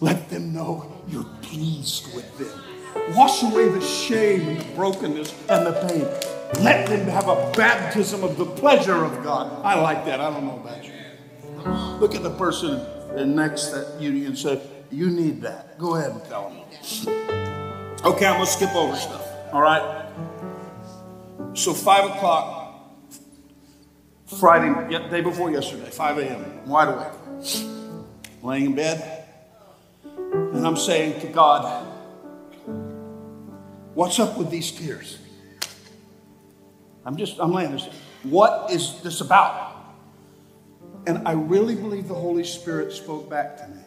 let 0.00 0.28
them 0.30 0.52
know 0.52 1.02
you're 1.08 1.26
pleased 1.42 2.14
with 2.14 2.38
them. 2.38 3.14
Wash 3.16 3.42
away 3.42 3.68
the 3.68 3.80
shame 3.80 4.48
and 4.48 4.60
the 4.60 4.74
brokenness 4.74 5.34
and 5.48 5.66
the 5.66 5.72
pain. 5.88 6.62
Let 6.62 6.86
them 6.86 7.06
have 7.08 7.28
a 7.28 7.52
baptism 7.56 8.22
of 8.22 8.36
the 8.36 8.44
pleasure 8.44 9.04
of 9.04 9.22
God. 9.24 9.64
I 9.64 9.80
like 9.80 10.04
that. 10.04 10.20
I 10.20 10.30
don't 10.30 10.44
know 10.44 10.60
about 10.60 10.84
you. 10.84 10.92
Look 11.98 12.14
at 12.14 12.22
the 12.22 12.30
person 12.30 12.84
next 13.34 13.70
that 13.70 14.00
you 14.00 14.26
and 14.26 14.36
say, 14.38 14.60
You 14.90 15.10
need 15.10 15.42
that. 15.42 15.78
Go 15.78 15.96
ahead 15.96 16.12
and 16.12 16.24
tell 16.24 16.50
them. 16.50 16.58
Okay, 18.04 18.26
I'm 18.26 18.34
going 18.34 18.46
to 18.46 18.52
skip 18.52 18.74
over 18.74 18.96
stuff. 18.96 19.26
All 19.52 19.62
right? 19.62 20.06
So, 21.54 21.72
5 21.72 22.16
o'clock, 22.16 22.61
Friday, 24.38 24.98
day 25.10 25.20
before 25.20 25.50
yesterday, 25.50 25.90
5 25.90 26.18
a.m., 26.18 26.68
wide 26.68 26.88
awake, 26.88 27.44
laying 28.42 28.66
in 28.66 28.74
bed, 28.74 29.26
and 30.04 30.66
I'm 30.66 30.76
saying 30.76 31.20
to 31.20 31.26
God, 31.28 31.92
What's 33.94 34.18
up 34.18 34.38
with 34.38 34.50
these 34.50 34.72
tears? 34.72 35.18
I'm 37.04 37.16
just, 37.16 37.38
I'm 37.38 37.52
laying 37.52 37.72
this. 37.72 37.88
What 38.22 38.70
is 38.70 39.02
this 39.02 39.20
about? 39.20 39.76
And 41.06 41.26
I 41.28 41.32
really 41.32 41.74
believe 41.74 42.08
the 42.08 42.14
Holy 42.14 42.44
Spirit 42.44 42.92
spoke 42.92 43.28
back 43.28 43.58
to 43.58 43.68
me. 43.68 43.80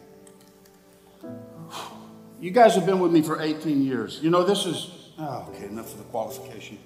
You 2.40 2.50
guys 2.50 2.74
have 2.74 2.86
been 2.86 3.00
with 3.00 3.10
me 3.10 3.22
for 3.22 3.40
18 3.40 3.82
years. 3.82 4.20
You 4.22 4.30
know, 4.30 4.44
this 4.44 4.66
is, 4.66 5.10
oh, 5.18 5.48
okay, 5.48 5.64
enough 5.64 5.92
of 5.92 5.98
the 5.98 6.04
qualification. 6.04 6.78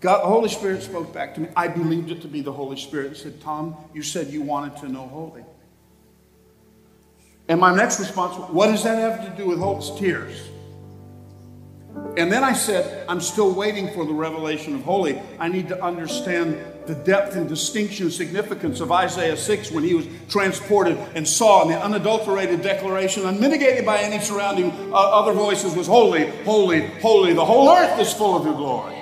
God, 0.00 0.22
the 0.22 0.28
Holy 0.28 0.48
Spirit 0.48 0.82
spoke 0.82 1.12
back 1.12 1.34
to 1.34 1.40
me. 1.40 1.48
I 1.54 1.68
believed 1.68 2.10
it 2.10 2.22
to 2.22 2.28
be 2.28 2.40
the 2.40 2.52
Holy 2.52 2.78
Spirit 2.78 3.16
said, 3.16 3.40
Tom, 3.42 3.76
you 3.92 4.02
said 4.02 4.28
you 4.28 4.40
wanted 4.40 4.78
to 4.78 4.88
know 4.88 5.06
holy. 5.06 5.44
And 7.48 7.60
my 7.60 7.74
next 7.74 8.00
response, 8.00 8.36
what 8.50 8.68
does 8.68 8.84
that 8.84 8.96
have 8.96 9.28
to 9.28 9.36
do 9.36 9.48
with 9.48 9.58
Holt's 9.58 9.98
Tears. 9.98 10.48
And 12.16 12.30
then 12.30 12.44
I 12.44 12.52
said, 12.52 13.04
I'm 13.08 13.20
still 13.20 13.52
waiting 13.52 13.92
for 13.92 14.04
the 14.04 14.12
revelation 14.12 14.76
of 14.76 14.82
holy. 14.82 15.20
I 15.38 15.48
need 15.48 15.68
to 15.68 15.84
understand 15.84 16.56
the 16.86 16.94
depth 16.94 17.34
and 17.34 17.48
distinction 17.48 18.06
and 18.06 18.12
significance 18.12 18.80
of 18.80 18.92
Isaiah 18.92 19.36
6 19.36 19.72
when 19.72 19.82
he 19.82 19.94
was 19.94 20.06
transported 20.28 20.96
and 21.16 21.26
saw 21.26 21.62
in 21.62 21.68
the 21.68 21.78
unadulterated 21.78 22.62
declaration, 22.62 23.26
unmitigated 23.26 23.84
by 23.84 23.98
any 23.98 24.22
surrounding 24.22 24.70
uh, 24.92 24.94
other 24.94 25.32
voices, 25.32 25.74
was 25.74 25.88
holy, 25.88 26.28
holy, 26.44 26.86
holy. 27.00 27.32
The 27.32 27.44
whole 27.44 27.68
earth 27.68 27.98
is 27.98 28.12
full 28.12 28.36
of 28.36 28.44
your 28.44 28.54
glory. 28.54 28.99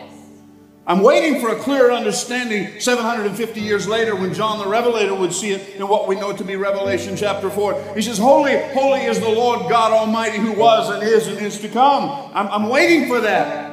I'm 0.89 1.03
waiting 1.03 1.41
for 1.41 1.51
a 1.51 1.57
clearer 1.57 1.93
understanding 1.93 2.81
750 2.81 3.61
years 3.61 3.87
later 3.87 4.17
when 4.17 4.33
John 4.33 4.59
the 4.59 4.67
Revelator 4.67 5.15
would 5.15 5.35
see 5.35 5.51
it 5.51 5.77
in 5.77 5.87
what 5.87 6.09
we 6.09 6.17
know 6.17 6.35
to 6.35 6.43
be 6.43 6.57
Revelation 6.57 7.15
chapter 7.15 7.51
4. 7.51 7.95
He 7.95 8.01
says, 8.01 8.17
Holy, 8.17 8.59
holy 8.73 9.03
is 9.03 9.21
the 9.21 9.29
Lord 9.29 9.69
God 9.69 9.93
Almighty 9.93 10.39
who 10.39 10.53
was 10.53 10.89
and 10.89 11.03
is 11.03 11.27
and 11.27 11.39
is 11.39 11.61
to 11.61 11.69
come. 11.69 12.31
I'm, 12.35 12.49
I'm 12.49 12.69
waiting 12.71 13.07
for 13.07 13.21
that. 13.21 13.71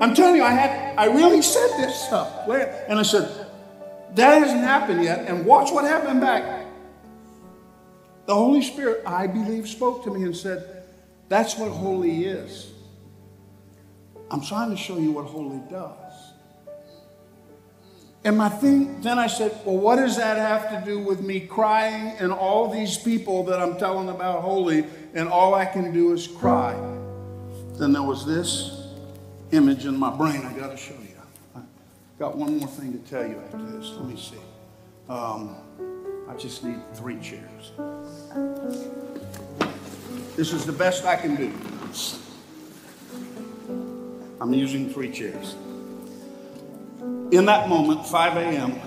I'm 0.00 0.14
telling 0.14 0.36
you, 0.36 0.42
I 0.42 0.52
had 0.52 0.98
I 0.98 1.04
really 1.06 1.42
said 1.42 1.68
this 1.76 1.94
stuff. 1.94 2.48
And 2.48 2.98
I 2.98 3.02
said, 3.02 3.46
that 4.14 4.38
hasn't 4.42 4.62
happened 4.62 5.04
yet. 5.04 5.28
And 5.28 5.44
watch 5.44 5.70
what 5.70 5.84
happened 5.84 6.22
back. 6.22 6.66
The 8.24 8.34
Holy 8.34 8.62
Spirit, 8.62 9.02
I 9.06 9.26
believe, 9.26 9.68
spoke 9.68 10.04
to 10.04 10.10
me 10.10 10.24
and 10.24 10.34
said, 10.34 10.84
That's 11.28 11.56
what 11.56 11.70
holy 11.70 12.24
is. 12.24 12.72
I'm 14.30 14.40
trying 14.40 14.70
to 14.70 14.76
show 14.76 14.98
you 14.98 15.12
what 15.12 15.26
holy 15.26 15.60
does. 15.70 16.05
And 18.26 18.36
my 18.36 18.48
thing, 18.48 19.00
then 19.02 19.20
I 19.20 19.28
said, 19.28 19.56
well, 19.64 19.76
what 19.76 19.96
does 19.96 20.16
that 20.16 20.36
have 20.36 20.68
to 20.70 20.84
do 20.84 20.98
with 20.98 21.20
me 21.20 21.38
crying 21.38 22.08
and 22.18 22.32
all 22.32 22.68
these 22.68 22.98
people 22.98 23.44
that 23.44 23.62
I'm 23.62 23.78
telling 23.78 24.08
about 24.08 24.42
holy, 24.42 24.84
and 25.14 25.28
all 25.28 25.54
I 25.54 25.64
can 25.64 25.92
do 25.92 26.12
is 26.12 26.26
cry? 26.26 26.74
Then 27.74 27.92
there 27.92 28.02
was 28.02 28.26
this 28.26 28.88
image 29.52 29.86
in 29.86 29.96
my 29.96 30.10
brain 30.10 30.44
I 30.44 30.52
got 30.54 30.72
to 30.72 30.76
show 30.76 30.94
you. 30.94 31.14
I 31.54 31.60
got 32.18 32.36
one 32.36 32.58
more 32.58 32.66
thing 32.66 33.00
to 33.00 33.08
tell 33.08 33.24
you 33.24 33.40
after 33.44 33.62
this. 33.62 33.92
Let 33.92 34.06
me 34.06 34.16
see. 34.16 34.40
Um, 35.08 35.54
I 36.28 36.34
just 36.34 36.64
need 36.64 36.80
three 36.94 37.20
chairs. 37.20 37.70
This 40.34 40.52
is 40.52 40.66
the 40.66 40.72
best 40.72 41.04
I 41.04 41.14
can 41.14 41.36
do. 41.36 41.52
I'm 44.40 44.52
using 44.52 44.90
three 44.92 45.12
chairs 45.12 45.54
in 47.30 47.46
that 47.46 47.68
moment, 47.68 48.06
5 48.06 48.36
a.m., 48.36 48.80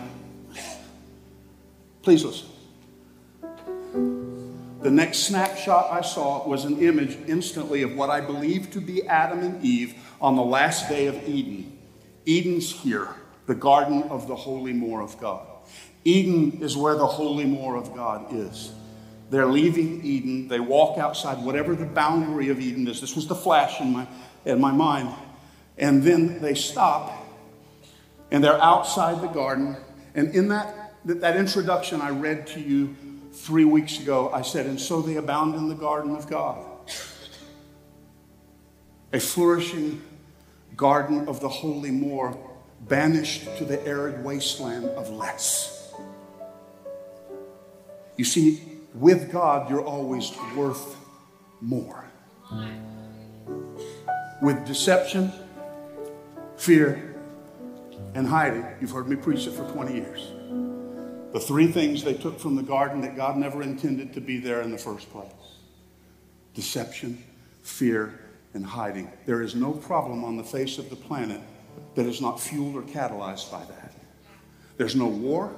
please 2.01 2.23
listen. 2.23 2.47
The 4.81 4.91
next 4.91 5.19
snapshot 5.19 5.91
I 5.91 6.01
saw 6.01 6.47
was 6.47 6.63
an 6.63 6.79
image 6.79 7.17
instantly 7.27 7.81
of 7.81 7.95
what 7.95 8.09
I 8.09 8.21
believe 8.21 8.71
to 8.71 8.81
be 8.81 9.05
Adam 9.07 9.39
and 9.39 9.63
Eve 9.63 9.93
on 10.21 10.35
the 10.37 10.43
last 10.43 10.87
day 10.87 11.07
of 11.07 11.27
Eden. 11.27 11.77
Eden's 12.25 12.71
here, 12.71 13.09
the 13.45 13.55
garden 13.55 14.03
of 14.03 14.27
the 14.27 14.35
holy 14.35 14.71
more 14.71 15.01
of 15.01 15.19
God. 15.19 15.45
Eden 16.05 16.59
is 16.61 16.77
where 16.77 16.95
the 16.95 17.05
holy 17.05 17.45
more 17.45 17.75
of 17.75 17.93
God 17.93 18.33
is. 18.33 18.71
They're 19.29 19.47
leaving 19.47 20.03
Eden. 20.03 20.47
They 20.47 20.61
walk 20.61 20.97
outside, 20.97 21.43
whatever 21.43 21.75
the 21.75 21.85
boundary 21.85 22.49
of 22.49 22.59
Eden 22.59 22.87
is. 22.87 23.01
This 23.01 23.15
was 23.15 23.27
the 23.27 23.35
flash 23.35 23.81
in 23.81 23.91
my, 23.91 24.07
in 24.45 24.61
my 24.61 24.71
mind. 24.71 25.13
And 25.77 26.01
then 26.01 26.41
they 26.41 26.55
stop 26.55 27.18
and 28.31 28.43
they're 28.43 28.61
outside 28.61 29.21
the 29.21 29.27
garden. 29.27 29.77
And 30.15 30.33
in 30.35 30.49
that, 30.49 30.93
that 31.05 31.35
introduction 31.35 32.01
I 32.01 32.09
read 32.09 32.47
to 32.47 32.59
you 32.59 32.95
three 33.31 33.65
weeks 33.65 33.99
ago, 33.99 34.31
I 34.33 34.41
said, 34.41 34.65
And 34.65 34.79
so 34.79 35.01
they 35.01 35.15
abound 35.15 35.55
in 35.55 35.69
the 35.69 35.75
garden 35.75 36.15
of 36.15 36.29
God. 36.29 36.65
A 39.11 39.19
flourishing 39.19 40.01
garden 40.75 41.27
of 41.27 41.39
the 41.39 41.49
holy 41.49 41.91
more 41.91 42.37
banished 42.81 43.57
to 43.57 43.65
the 43.65 43.83
arid 43.85 44.23
wasteland 44.23 44.85
of 44.85 45.09
less. 45.09 45.93
You 48.17 48.25
see, 48.25 48.61
with 48.93 49.31
God, 49.31 49.69
you're 49.69 49.83
always 49.83 50.31
worth 50.55 50.95
more. 51.61 52.05
With 54.41 54.65
deception, 54.65 55.31
fear, 56.57 57.08
and 58.13 58.27
hiding, 58.27 58.65
you've 58.81 58.91
heard 58.91 59.07
me 59.07 59.15
preach 59.15 59.47
it 59.47 59.51
for 59.51 59.69
20 59.71 59.93
years. 59.93 60.31
The 61.31 61.39
three 61.39 61.67
things 61.67 62.03
they 62.03 62.15
took 62.15 62.39
from 62.39 62.55
the 62.55 62.63
garden 62.63 63.01
that 63.01 63.15
God 63.15 63.37
never 63.37 63.61
intended 63.61 64.13
to 64.13 64.21
be 64.21 64.39
there 64.39 64.61
in 64.61 64.71
the 64.71 64.77
first 64.77 65.11
place 65.11 65.31
deception, 66.55 67.23
fear, 67.61 68.19
and 68.53 68.65
hiding. 68.65 69.11
There 69.25 69.41
is 69.41 69.55
no 69.55 69.71
problem 69.71 70.23
on 70.23 70.35
the 70.35 70.43
face 70.43 70.77
of 70.77 70.89
the 70.89 70.95
planet 70.95 71.39
that 71.95 72.05
is 72.05 72.19
not 72.19 72.39
fueled 72.39 72.75
or 72.75 72.81
catalyzed 72.81 73.51
by 73.51 73.63
that. 73.65 73.93
There's 74.77 74.95
no 74.95 75.07
war, 75.07 75.53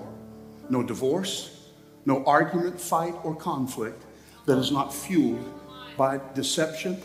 no 0.69 0.83
divorce, 0.83 1.69
no 2.05 2.23
argument, 2.25 2.79
fight, 2.79 3.15
or 3.23 3.35
conflict 3.35 4.03
that 4.45 4.57
is 4.57 4.71
not 4.71 4.93
fueled 4.93 5.43
by 5.95 6.19
deception. 6.33 7.01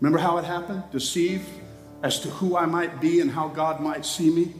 Remember 0.00 0.18
how 0.18 0.38
it 0.38 0.44
happened? 0.44 0.82
Deceived 0.90 1.48
as 2.02 2.20
to 2.20 2.28
who 2.28 2.56
I 2.56 2.66
might 2.66 3.00
be 3.00 3.20
and 3.20 3.30
how 3.30 3.48
God 3.48 3.80
might 3.80 4.04
see 4.04 4.30
me. 4.30 4.54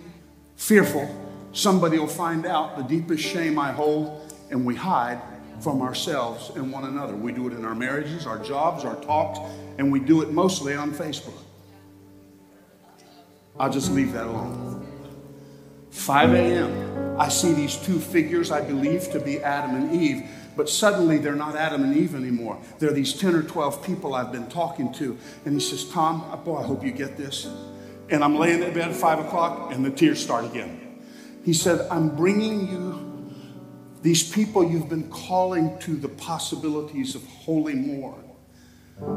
Fearful, 0.63 1.11
somebody 1.53 1.99
will 1.99 2.07
find 2.07 2.47
out 2.47 2.77
the 2.77 2.85
deepest 2.85 3.21
shame 3.21 3.59
I 3.59 3.73
hold, 3.73 4.33
and 4.53 4.65
we 4.65 4.77
hide 4.77 5.21
from 5.61 5.83
ourselves 5.83 6.53
and 6.55 6.71
one 6.71 6.85
another. 6.85 7.17
We 7.17 7.33
do 7.33 7.49
it 7.49 7.53
in 7.53 7.65
our 7.65 7.75
marriages, 7.75 8.29
our 8.29 8.39
jobs, 8.39 8.85
our 8.85 8.95
talks, 9.03 9.41
and 9.79 9.91
we 9.91 9.99
do 9.99 10.23
it 10.23 10.31
mostly 10.31 10.75
on 10.75 10.93
Facebook. 10.93 11.43
I'll 13.59 13.73
just 13.73 13.91
leave 13.91 14.13
that 14.13 14.29
alone. 14.29 14.87
5 15.91 16.33
a.m. 16.33 17.17
I 17.19 17.29
see 17.29 17.53
these 17.53 17.77
two 17.77 17.99
figures 17.99 18.53
I 18.53 18.61
believe 18.61 19.11
to 19.11 19.19
be 19.19 19.41
Adam 19.41 19.75
and 19.75 20.01
Eve, 20.01 20.29
but 20.57 20.69
suddenly 20.69 21.19
they're 21.19 21.35
not 21.35 21.57
Adam 21.57 21.83
and 21.83 21.97
Eve 21.97 22.15
anymore. 22.15 22.57
They're 22.79 22.93
these 22.93 23.15
10 23.15 23.35
or 23.35 23.43
12 23.43 23.85
people 23.85 24.15
I've 24.15 24.31
been 24.31 24.49
talking 24.49 24.93
to. 24.95 25.19
And 25.45 25.55
he 25.55 25.61
says, 25.61 25.91
Tom, 25.91 26.41
boy, 26.45 26.59
I 26.59 26.63
hope 26.63 26.85
you 26.85 26.93
get 26.93 27.17
this. 27.17 27.49
And 28.13 28.23
I'm 28.23 28.37
laying 28.37 28.63
in 28.63 28.75
bed 28.75 28.91
at 28.91 28.95
5 28.95 29.21
o'clock, 29.21 29.73
and 29.73 29.83
the 29.83 29.91
tears 29.91 30.23
start 30.23 30.45
again. 30.45 31.03
He 31.47 31.55
said, 31.55 31.89
I'm 31.91 32.15
bringing 32.15 32.69
you 32.69 33.33
these 34.03 34.31
people 34.31 34.71
you've 34.71 34.91
been 34.91 35.09
calling 35.09 35.79
to 35.79 35.97
the 35.97 36.11
possibilities 36.11 37.15
of 37.15 37.27
holy 37.27 37.75
more. 37.75 38.23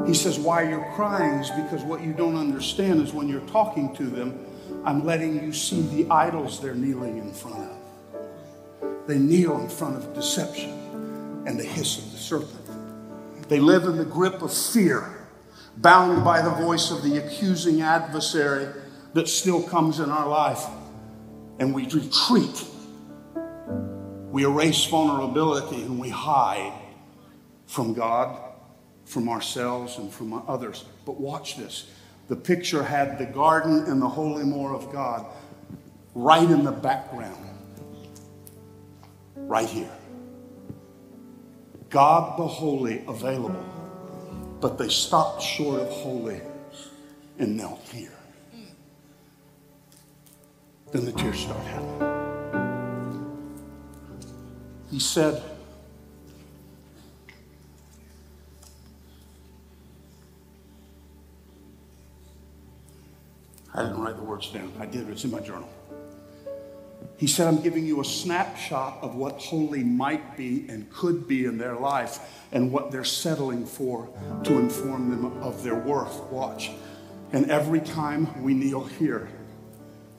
He 0.08 0.14
says, 0.14 0.40
Why 0.40 0.70
you're 0.70 0.90
crying 0.96 1.40
is 1.40 1.50
because 1.50 1.84
what 1.84 2.04
you 2.04 2.14
don't 2.14 2.38
understand 2.38 3.02
is 3.02 3.12
when 3.12 3.28
you're 3.28 3.46
talking 3.48 3.94
to 3.98 4.06
them, 4.06 4.40
I'm 4.86 5.06
letting 5.06 5.44
you 5.44 5.52
see 5.52 5.82
the 5.82 6.10
idols 6.10 6.62
they're 6.62 6.74
kneeling 6.74 7.18
in 7.18 7.34
front 7.34 7.70
of. 7.70 9.08
They 9.08 9.20
kneel 9.20 9.60
in 9.60 9.68
front 9.68 9.98
of 9.98 10.14
deception 10.14 10.70
and 11.46 11.60
the 11.60 11.66
hiss 11.66 11.98
of 11.98 12.14
the 12.14 12.18
serpent. 12.18 13.50
They 13.50 13.60
live 13.60 13.84
in 13.84 13.98
the 13.98 14.06
grip 14.06 14.42
of 14.42 14.54
fear, 14.54 15.28
bound 15.76 16.24
by 16.24 16.42
the 16.42 16.52
voice 16.52 16.92
of 16.92 17.04
the 17.04 17.18
accusing 17.18 17.82
adversary 17.82 18.84
that 19.16 19.30
still 19.30 19.64
comes 19.64 20.00
in 20.00 20.10
our 20.10 20.28
life. 20.28 20.64
And 21.58 21.74
we 21.74 21.86
retreat. 21.86 22.66
We 24.30 24.44
erase 24.44 24.84
vulnerability 24.86 25.82
and 25.82 25.98
we 25.98 26.10
hide 26.10 26.74
from 27.66 27.94
God 27.94 28.38
from 29.06 29.30
ourselves 29.30 29.98
and 29.98 30.12
from 30.12 30.34
others. 30.50 30.84
But 31.06 31.20
watch 31.20 31.56
this. 31.56 31.90
The 32.28 32.36
picture 32.36 32.84
had 32.84 33.18
the 33.18 33.26
garden 33.26 33.86
and 33.86 34.02
the 34.02 34.10
holy 34.10 34.44
more 34.44 34.74
of 34.74 34.92
God 34.92 35.26
right 36.14 36.50
in 36.50 36.66
the 36.66 36.72
background, 36.72 37.46
right 39.36 39.70
here. 39.70 39.92
God 41.90 42.38
the 42.38 42.48
holy 42.48 43.06
available, 43.08 43.64
but 44.60 44.78
they 44.78 44.90
stopped 44.90 45.42
short 45.42 45.82
of 45.82 45.90
holy 45.90 46.42
and 47.38 47.56
knelt 47.56 47.82
here. 47.94 48.15
Then 50.96 51.04
the 51.04 51.12
tears 51.12 51.40
start 51.40 51.60
happening. 51.66 53.26
He 54.90 54.98
said, 54.98 55.44
I 63.74 63.82
didn't 63.82 64.00
write 64.00 64.16
the 64.16 64.24
words 64.24 64.50
down. 64.52 64.72
I 64.80 64.86
did, 64.86 65.10
it's 65.10 65.26
in 65.26 65.32
my 65.32 65.42
journal. 65.42 65.68
He 67.18 67.28
said, 67.28 67.48
I'm 67.48 67.62
giving 67.62 67.86
you 67.86 68.00
a 68.00 68.06
snapshot 68.06 69.00
of 69.02 69.16
what 69.16 69.42
holy 69.42 69.84
might 69.84 70.38
be 70.38 70.66
and 70.70 70.90
could 70.94 71.28
be 71.28 71.44
in 71.44 71.58
their 71.58 71.76
life 71.76 72.20
and 72.54 72.72
what 72.72 72.94
they're 72.94 73.04
settling 73.04 73.66
for 73.66 74.08
to 74.46 74.54
inform 74.60 75.10
them 75.10 75.44
of 75.44 75.62
their 75.62 75.76
worth. 75.76 76.22
Watch. 76.32 76.72
And 77.34 77.52
every 77.52 77.82
time 77.82 78.42
we 78.42 78.54
kneel 78.54 78.86
here, 78.86 79.28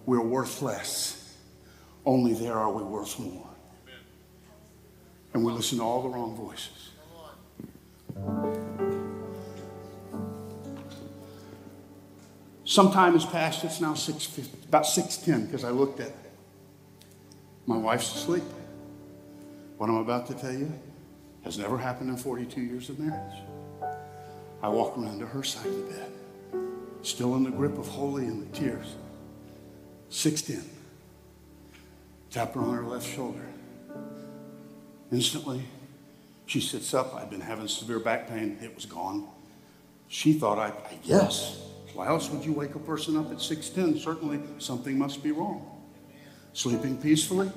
we're 0.06 0.22
worth 0.22 0.62
less. 0.62 1.34
Only 2.04 2.32
there 2.32 2.54
are 2.54 2.72
we 2.72 2.84
worth 2.84 3.18
more. 3.18 3.50
And 5.34 5.44
we 5.44 5.52
listen 5.52 5.78
to 5.78 5.84
all 5.84 6.02
the 6.02 6.08
wrong 6.08 6.34
voices. 6.36 6.90
Some 12.64 12.92
time 12.92 13.12
has 13.12 13.24
passed. 13.24 13.64
It's 13.64 13.80
now 13.80 13.94
six, 13.94 14.28
about 14.68 14.84
6.10 14.84 15.46
because 15.46 15.64
I 15.64 15.70
looked 15.70 16.00
at 16.00 16.08
it. 16.08 16.16
My 17.66 17.76
wife's 17.76 18.14
asleep. 18.14 18.44
What 19.76 19.90
I'm 19.90 19.96
about 19.96 20.26
to 20.28 20.34
tell 20.34 20.52
you 20.52 20.72
has 21.44 21.58
never 21.58 21.76
happened 21.76 22.10
in 22.10 22.16
42 22.16 22.60
years 22.60 22.88
of 22.88 22.98
marriage. 22.98 23.36
I 24.62 24.68
walk 24.68 24.96
around 24.96 25.18
to 25.20 25.26
her 25.26 25.42
side 25.42 25.66
of 25.66 25.76
the 25.76 25.94
bed, 25.94 26.12
still 27.02 27.34
in 27.36 27.44
the 27.44 27.50
grip 27.50 27.76
of 27.78 27.86
holy 27.86 28.24
and 28.24 28.42
the 28.42 28.58
tears. 28.58 28.96
6.10. 30.10 30.64
Tap 32.30 32.54
her 32.54 32.60
on 32.60 32.74
her 32.74 32.84
left 32.84 33.06
shoulder. 33.06 33.46
Instantly, 35.12 35.62
she 36.46 36.60
sits 36.60 36.94
up. 36.94 37.14
I'd 37.14 37.30
been 37.30 37.40
having 37.40 37.68
severe 37.68 37.98
back 37.98 38.28
pain. 38.28 38.58
It 38.62 38.74
was 38.74 38.86
gone. 38.86 39.26
She 40.08 40.32
thought 40.32 40.58
I, 40.58 40.68
I 40.68 40.98
guess 41.06 41.66
why 41.96 42.08
else 42.08 42.28
would 42.30 42.44
you 42.44 42.52
wake 42.52 42.74
a 42.74 42.78
person 42.78 43.16
up 43.16 43.30
at 43.30 43.38
6:10? 43.38 43.98
Certainly 43.98 44.40
something 44.58 44.98
must 44.98 45.22
be 45.22 45.32
wrong. 45.32 45.64
Sleeping 46.52 46.98
peacefully, 46.98 47.50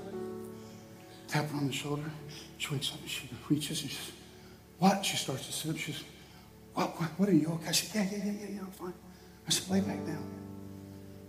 tap 1.27 1.49
her 1.49 1.57
on 1.57 1.67
the 1.67 1.73
shoulder. 1.73 2.09
She 2.57 2.73
wakes 2.73 2.91
up 2.93 3.01
and 3.01 3.09
she 3.09 3.29
reaches 3.49 3.81
and 3.81 3.91
she 3.91 3.97
says, 3.97 4.13
What? 4.77 5.05
She 5.05 5.17
starts 5.17 5.45
to 5.47 5.51
sit 5.51 5.71
up. 5.71 5.77
She 5.77 5.91
says, 5.91 6.03
What, 6.73 6.99
what, 6.99 7.09
what 7.19 7.29
are 7.29 7.33
you 7.33 7.47
okay? 7.49 7.67
I 7.67 7.71
said, 7.71 7.89
Yeah, 7.95 8.17
yeah, 8.17 8.25
yeah, 8.25 8.31
yeah, 8.39 8.55
yeah, 8.55 8.62
I'm 8.62 8.71
fine. 8.71 8.93
I 9.47 9.49
said, 9.49 9.69
Lay 9.69 9.81
back 9.81 10.05
down. 10.05 10.25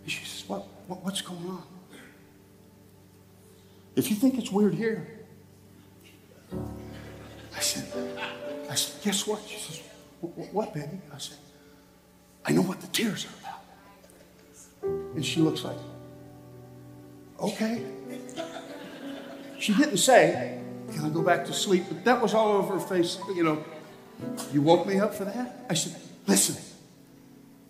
And 0.02 0.10
she 0.10 0.24
says, 0.24 0.48
What, 0.48 0.66
what 0.90 1.04
what's 1.04 1.22
going 1.22 1.46
on? 1.46 1.62
If 3.94 4.10
you 4.10 4.16
think 4.16 4.38
it's 4.38 4.50
weird 4.50 4.74
here, 4.74 5.06
I 7.56 7.60
said, 7.60 8.18
I 8.68 8.74
said, 8.74 9.04
guess 9.04 9.24
what? 9.24 9.40
She 9.46 9.58
says, 9.58 9.82
What, 10.20 10.74
baby? 10.74 11.00
I 11.14 11.18
said, 11.18 11.38
I 12.44 12.50
know 12.52 12.62
what 12.62 12.80
the 12.80 12.88
tears 12.88 13.24
are 13.24 13.34
about. 13.40 13.62
And 15.14 15.24
she 15.24 15.40
looks 15.40 15.62
like, 15.62 15.76
okay. 17.38 17.84
She 19.60 19.74
didn't 19.74 19.98
say, 19.98 20.60
can 20.92 21.04
I 21.04 21.10
go 21.10 21.22
back 21.22 21.44
to 21.44 21.52
sleep? 21.52 21.84
But 21.88 22.04
that 22.04 22.20
was 22.20 22.34
all 22.34 22.56
over 22.56 22.74
her 22.74 22.80
face. 22.80 23.18
You 23.36 23.44
know, 23.44 23.64
you 24.52 24.62
woke 24.62 24.86
me 24.86 24.98
up 24.98 25.14
for 25.14 25.24
that? 25.24 25.66
I 25.68 25.74
said, 25.74 25.94
listen. 26.26 26.56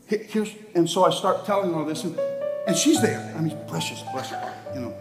Here's, 0.06 0.54
and 0.74 0.88
so 0.88 1.04
I 1.04 1.10
start 1.10 1.44
telling 1.44 1.72
her 1.72 1.80
all 1.80 1.84
this, 1.84 2.04
and, 2.04 2.18
and 2.66 2.76
she's 2.76 3.00
there. 3.00 3.34
I 3.36 3.40
mean, 3.40 3.58
precious, 3.68 4.00
her. 4.02 4.54
You 4.74 4.80
know, 4.80 4.94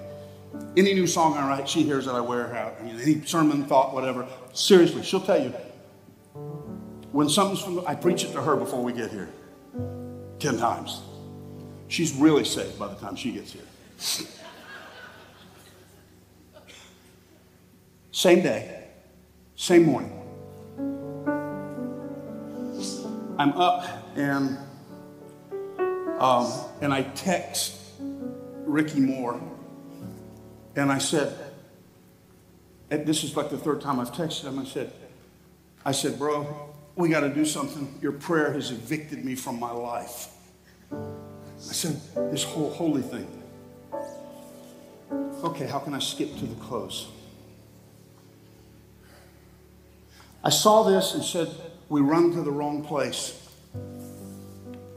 any 0.78 0.94
new 0.94 1.08
song 1.08 1.36
I 1.38 1.48
write, 1.48 1.68
she 1.68 1.84
hears 1.84 2.06
that 2.06 2.16
I 2.16 2.22
wear 2.22 2.48
her 2.48 2.56
out. 2.56 2.76
I 2.80 2.84
mean, 2.84 3.00
any 3.00 3.26
sermon, 3.26 3.66
thought, 3.66 3.94
whatever. 3.94 4.28
Seriously, 4.54 5.04
she'll 5.04 5.22
tell 5.22 5.42
you. 5.42 5.54
When 7.12 7.28
something's 7.28 7.62
from, 7.62 7.86
I 7.88 7.96
preach 7.96 8.24
it 8.24 8.32
to 8.34 8.42
her 8.42 8.56
before 8.56 8.84
we 8.84 8.94
get 8.94 9.12
here. 9.12 9.30
10 10.40 10.58
times. 10.58 11.02
She's 11.88 12.14
really 12.14 12.46
saved 12.46 12.78
by 12.78 12.88
the 12.88 12.96
time 12.96 13.16
she 13.16 13.32
gets 13.32 13.52
here. 13.52 13.64
Same 18.12 18.42
day, 18.42 18.88
same 19.56 19.84
morning. 19.86 20.16
I'm 23.38 23.54
up 23.54 23.86
and 24.16 24.58
um, 26.20 26.52
and 26.82 26.94
I 26.94 27.04
text 27.04 27.80
Ricky 28.66 29.00
Moore 29.00 29.42
and 30.76 30.92
I 30.92 30.98
said, 30.98 31.38
and 32.92 33.06
this 33.06 33.24
is 33.24 33.36
like 33.36 33.50
the 33.50 33.58
third 33.58 33.82
time 33.82 34.00
I've 34.00 34.12
texted 34.12 34.46
him. 34.46 34.60
I 34.60 34.66
said, 34.66 34.92
I 35.86 35.92
said, 35.92 36.18
bro, 36.18 36.74
we 36.96 37.10
got 37.10 37.22
to 37.22 37.30
do 37.30 37.46
something. 37.46 37.98
Your 38.02 38.12
prayer 38.12 38.52
has 38.54 38.72
evicted 38.72 39.24
me 39.24 39.36
from 39.36 39.60
my 39.60 39.72
life. 39.72 40.28
I 40.92 40.98
said, 41.58 42.00
this 42.32 42.44
whole 42.44 42.72
holy 42.72 43.02
thing. 43.02 43.28
Okay, 45.44 45.68
how 45.68 45.80
can 45.80 45.94
I 45.94 46.00
skip 46.00 46.36
to 46.38 46.46
the 46.46 46.56
close? 46.56 47.08
I 50.44 50.50
saw 50.50 50.84
this 50.84 51.14
and 51.16 51.24
said, 51.24 51.50
We 51.90 52.02
run 52.02 52.32
to 52.32 52.42
the 52.42 52.52
wrong 52.52 52.84
place. 52.84 53.49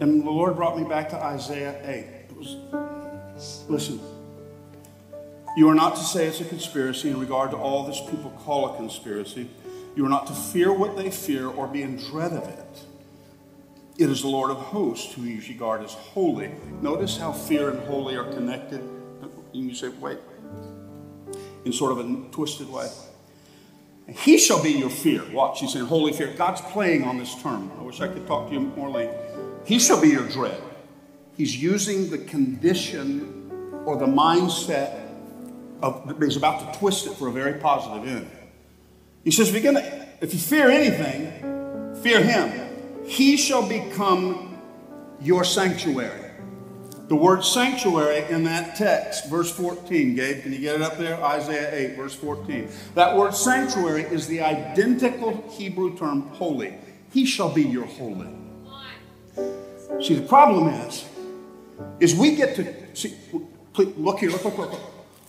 And 0.00 0.22
the 0.22 0.30
Lord 0.30 0.56
brought 0.56 0.78
me 0.78 0.84
back 0.88 1.08
to 1.10 1.16
Isaiah 1.16 1.80
8. 1.84 2.36
Was, 2.36 3.64
listen, 3.68 4.00
you 5.56 5.68
are 5.68 5.74
not 5.74 5.96
to 5.96 6.02
say 6.02 6.26
it's 6.26 6.40
a 6.40 6.44
conspiracy 6.44 7.10
in 7.10 7.20
regard 7.20 7.50
to 7.50 7.56
all 7.56 7.86
this 7.86 8.00
people 8.00 8.30
call 8.44 8.72
a 8.72 8.76
conspiracy. 8.76 9.48
You 9.94 10.06
are 10.06 10.08
not 10.08 10.26
to 10.28 10.32
fear 10.32 10.72
what 10.72 10.96
they 10.96 11.10
fear 11.10 11.46
or 11.46 11.68
be 11.68 11.82
in 11.82 11.96
dread 11.96 12.32
of 12.32 12.48
it. 12.48 12.84
It 13.98 14.08
is 14.08 14.22
the 14.22 14.28
Lord 14.28 14.50
of 14.50 14.56
hosts 14.56 15.12
who 15.12 15.22
you 15.22 15.40
regard 15.48 15.82
as 15.82 15.92
holy. 15.92 16.50
Notice 16.80 17.18
how 17.18 17.32
fear 17.32 17.68
and 17.68 17.78
holy 17.80 18.16
are 18.16 18.24
connected. 18.32 18.80
And 18.80 19.68
you 19.68 19.74
say, 19.74 19.88
wait, 19.88 20.18
in 21.64 21.72
sort 21.72 21.92
of 21.92 21.98
a 21.98 22.30
twisted 22.30 22.70
way. 22.70 22.88
He 24.08 24.38
shall 24.38 24.62
be 24.62 24.70
your 24.70 24.90
fear. 24.90 25.22
Watch, 25.30 25.60
he's 25.60 25.74
saying 25.74 25.86
holy 25.86 26.12
fear. 26.12 26.32
God's 26.36 26.60
playing 26.60 27.04
on 27.04 27.18
this 27.18 27.40
term. 27.42 27.70
I 27.78 27.82
wish 27.82 28.00
I 28.00 28.08
could 28.08 28.26
talk 28.26 28.48
to 28.48 28.54
you 28.54 28.60
more 28.60 28.90
later. 28.90 29.14
He 29.64 29.78
shall 29.78 30.00
be 30.00 30.08
your 30.08 30.28
dread. 30.28 30.60
He's 31.36 31.56
using 31.56 32.10
the 32.10 32.18
condition 32.18 33.50
or 33.84 33.96
the 33.96 34.06
mindset 34.06 35.08
of, 35.82 36.14
he's 36.20 36.36
about 36.36 36.72
to 36.72 36.78
twist 36.78 37.06
it 37.06 37.14
for 37.14 37.28
a 37.28 37.32
very 37.32 37.58
positive 37.58 38.06
end. 38.06 38.30
He 39.24 39.30
says, 39.30 39.48
if, 39.48 39.54
you're 39.54 39.72
gonna, 39.72 40.08
if 40.20 40.32
you 40.32 40.40
fear 40.40 40.68
anything, 40.68 41.94
fear 42.02 42.22
him. 42.22 43.06
He 43.06 43.36
shall 43.36 43.68
become 43.68 44.58
your 45.20 45.44
sanctuary. 45.44 46.30
The 47.08 47.16
word 47.16 47.44
sanctuary 47.44 48.24
in 48.30 48.44
that 48.44 48.76
text, 48.76 49.28
verse 49.28 49.50
14, 49.50 50.14
Gabe, 50.14 50.42
can 50.42 50.52
you 50.52 50.60
get 50.60 50.76
it 50.76 50.82
up 50.82 50.96
there? 50.96 51.22
Isaiah 51.22 51.92
8, 51.92 51.96
verse 51.96 52.14
14. 52.14 52.68
That 52.94 53.16
word 53.16 53.34
sanctuary 53.34 54.02
is 54.04 54.26
the 54.26 54.40
identical 54.40 55.44
Hebrew 55.50 55.96
term 55.96 56.28
holy. 56.28 56.74
He 57.12 57.26
shall 57.26 57.52
be 57.52 57.62
your 57.62 57.84
holy. 57.84 58.28
See, 60.00 60.14
the 60.14 60.26
problem 60.26 60.68
is, 60.68 61.04
is 62.00 62.14
we 62.14 62.36
get 62.36 62.56
to 62.56 62.74
see, 62.94 63.14
look 63.76 64.18
here, 64.18 64.30
look, 64.30 64.44
look, 64.44 64.58
look. 64.58 64.80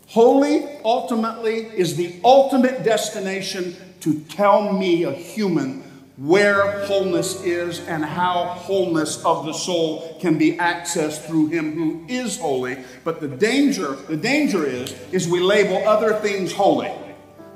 Holy 0.08 0.68
ultimately 0.84 1.66
is 1.66 1.96
the 1.96 2.20
ultimate 2.24 2.84
destination 2.84 3.76
to 4.02 4.20
tell 4.22 4.74
me, 4.74 5.04
a 5.04 5.12
human, 5.12 5.84
where 6.18 6.86
wholeness 6.86 7.42
is 7.44 7.80
and 7.88 8.06
how 8.06 8.44
wholeness 8.44 9.24
of 9.26 9.46
the 9.46 9.54
soul 9.54 10.16
can 10.20 10.38
be 10.38 10.58
accessed 10.58 11.26
through 11.26 11.48
him 11.48 11.74
who 11.74 12.06
is 12.08 12.38
holy 12.38 12.78
but 13.04 13.20
the 13.20 13.28
danger 13.28 13.96
the 14.08 14.16
danger 14.16 14.64
is 14.64 14.94
is 15.12 15.28
we 15.28 15.40
label 15.40 15.78
other 15.90 16.14
things 16.20 16.54
holy 16.54 16.92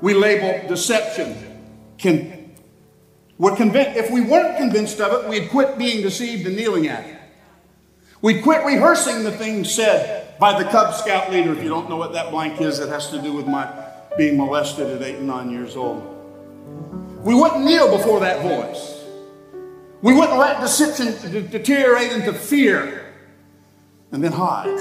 we 0.00 0.12
label 0.12 0.66
deception 0.66 1.36
can 1.98 2.37
we're 3.38 3.56
convinced 3.56 3.96
if 3.96 4.10
we 4.10 4.20
weren't 4.20 4.56
convinced 4.56 5.00
of 5.00 5.24
it 5.24 5.28
we'd 5.28 5.48
quit 5.50 5.78
being 5.78 6.02
deceived 6.02 6.46
and 6.46 6.56
kneeling 6.56 6.88
at 6.88 7.04
it 7.04 7.16
we'd 8.20 8.42
quit 8.42 8.64
rehearsing 8.64 9.24
the 9.24 9.32
things 9.32 9.72
said 9.72 10.38
by 10.38 10.62
the 10.62 10.68
cub 10.70 10.94
scout 10.94 11.30
leader 11.30 11.52
if 11.52 11.62
you 11.62 11.68
don't 11.68 11.88
know 11.88 11.96
what 11.96 12.12
that 12.12 12.30
blank 12.30 12.60
is 12.60 12.78
it 12.78 12.88
has 12.88 13.10
to 13.10 13.20
do 13.22 13.32
with 13.32 13.46
my 13.46 13.72
being 14.16 14.36
molested 14.36 14.88
at 14.88 15.02
eight 15.02 15.16
and 15.16 15.26
nine 15.26 15.50
years 15.50 15.76
old 15.76 16.18
we 17.22 17.34
wouldn't 17.34 17.64
kneel 17.64 17.96
before 17.96 18.20
that 18.20 18.42
voice. 18.42 19.04
We 20.02 20.14
wouldn't 20.14 20.38
let 20.38 20.60
deception 20.60 21.50
deteriorate 21.50 22.12
into 22.12 22.32
fear 22.32 23.12
and 24.12 24.22
then 24.22 24.32
hide. 24.32 24.78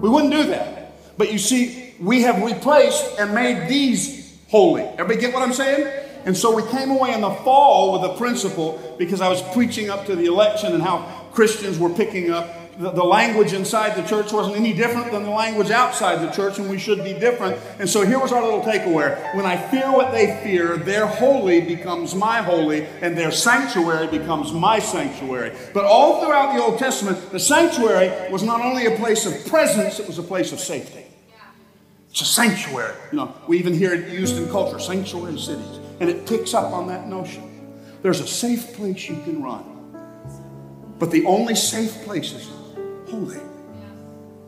We 0.00 0.08
wouldn't 0.08 0.32
do 0.32 0.44
that. 0.44 1.18
But 1.18 1.30
you 1.30 1.38
see, 1.38 1.94
we 2.00 2.22
have 2.22 2.42
replaced 2.42 3.18
and 3.18 3.34
made 3.34 3.68
these 3.68 4.38
holy. 4.48 4.82
Everybody 4.82 5.20
get 5.20 5.34
what 5.34 5.42
I'm 5.42 5.52
saying? 5.52 5.86
And 6.24 6.36
so 6.36 6.54
we 6.54 6.62
came 6.70 6.90
away 6.90 7.14
in 7.14 7.20
the 7.20 7.30
fall 7.30 7.92
with 7.92 8.10
a 8.10 8.14
principle 8.16 8.96
because 8.98 9.20
I 9.20 9.28
was 9.28 9.42
preaching 9.52 9.90
up 9.90 10.06
to 10.06 10.16
the 10.16 10.26
election 10.26 10.74
and 10.74 10.82
how 10.82 11.28
Christians 11.32 11.78
were 11.78 11.90
picking 11.90 12.30
up 12.30 12.60
the, 12.80 13.04
language 13.04 13.52
inside 13.52 13.94
the 13.94 14.08
church 14.08 14.32
wasn't 14.32 14.56
any 14.56 14.72
different 14.72 15.12
than 15.12 15.24
the 15.24 15.30
language 15.30 15.70
outside 15.70 16.26
the 16.26 16.30
church, 16.30 16.58
and 16.58 16.70
we 16.70 16.78
should 16.78 17.04
be 17.04 17.12
different. 17.12 17.60
And 17.78 17.88
so 17.88 18.06
here 18.06 18.18
was 18.18 18.32
our 18.32 18.42
little 18.42 18.62
takeaway. 18.62 19.34
When 19.34 19.44
I 19.44 19.56
fear 19.56 19.92
what 19.92 20.12
they 20.12 20.40
fear, 20.42 20.76
their 20.78 21.06
holy 21.06 21.60
becomes 21.60 22.14
my 22.14 22.40
holy, 22.40 22.86
and 23.02 23.16
their 23.16 23.32
sanctuary 23.32 24.06
becomes 24.06 24.52
my 24.52 24.78
sanctuary. 24.78 25.52
But 25.74 25.84
all 25.84 26.24
throughout 26.24 26.54
the 26.54 26.62
Old 26.62 26.78
Testament, 26.78 27.30
the 27.30 27.40
sanctuary 27.40 28.30
was 28.30 28.42
not 28.42 28.60
only 28.60 28.86
a 28.86 28.96
place 28.96 29.26
of 29.26 29.46
presence, 29.46 30.00
it 30.00 30.06
was 30.06 30.18
a 30.18 30.22
place 30.22 30.52
of 30.52 30.60
safety. 30.60 31.04
It's 32.10 32.22
a 32.22 32.24
sanctuary. 32.24 32.96
You 33.12 33.18
know, 33.18 33.34
we 33.46 33.58
even 33.58 33.74
hear 33.74 33.94
it 33.94 34.08
used 34.08 34.36
in 34.36 34.48
culture, 34.48 34.78
sanctuary 34.78 35.38
cities. 35.38 35.79
And 36.00 36.08
it 36.08 36.26
picks 36.26 36.54
up 36.54 36.72
on 36.72 36.88
that 36.88 37.06
notion. 37.06 37.46
There's 38.02 38.20
a 38.20 38.26
safe 38.26 38.74
place 38.74 39.08
you 39.08 39.20
can 39.22 39.42
run. 39.42 39.64
But 40.98 41.10
the 41.10 41.24
only 41.26 41.54
safe 41.54 41.92
place 42.02 42.32
is 42.32 42.48
holy. 43.08 43.40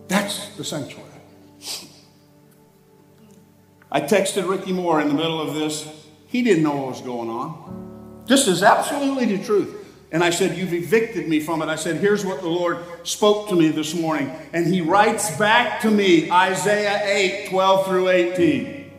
That's 0.08 0.48
the 0.56 0.64
sanctuary. 0.64 1.08
I 3.90 4.00
texted 4.00 4.48
Ricky 4.48 4.72
Moore 4.72 5.00
in 5.00 5.08
the 5.08 5.14
middle 5.14 5.40
of 5.40 5.54
this. 5.54 5.86
He 6.26 6.42
didn't 6.42 6.62
know 6.62 6.76
what 6.76 6.88
was 6.88 7.00
going 7.02 7.28
on. 7.28 8.24
This 8.26 8.48
is 8.48 8.62
absolutely 8.62 9.36
the 9.36 9.44
truth. 9.44 9.76
And 10.12 10.22
I 10.22 10.30
said, 10.30 10.56
You've 10.56 10.74
evicted 10.74 11.28
me 11.28 11.40
from 11.40 11.62
it. 11.62 11.68
I 11.68 11.76
said, 11.76 11.96
Here's 11.96 12.24
what 12.24 12.42
the 12.42 12.48
Lord 12.48 12.78
spoke 13.02 13.48
to 13.48 13.56
me 13.56 13.68
this 13.68 13.94
morning. 13.94 14.30
And 14.52 14.66
he 14.66 14.82
writes 14.82 15.36
back 15.38 15.80
to 15.82 15.90
me 15.90 16.30
Isaiah 16.30 17.00
8 17.04 17.48
12 17.50 17.86
through 17.86 18.08
18. 18.10 18.92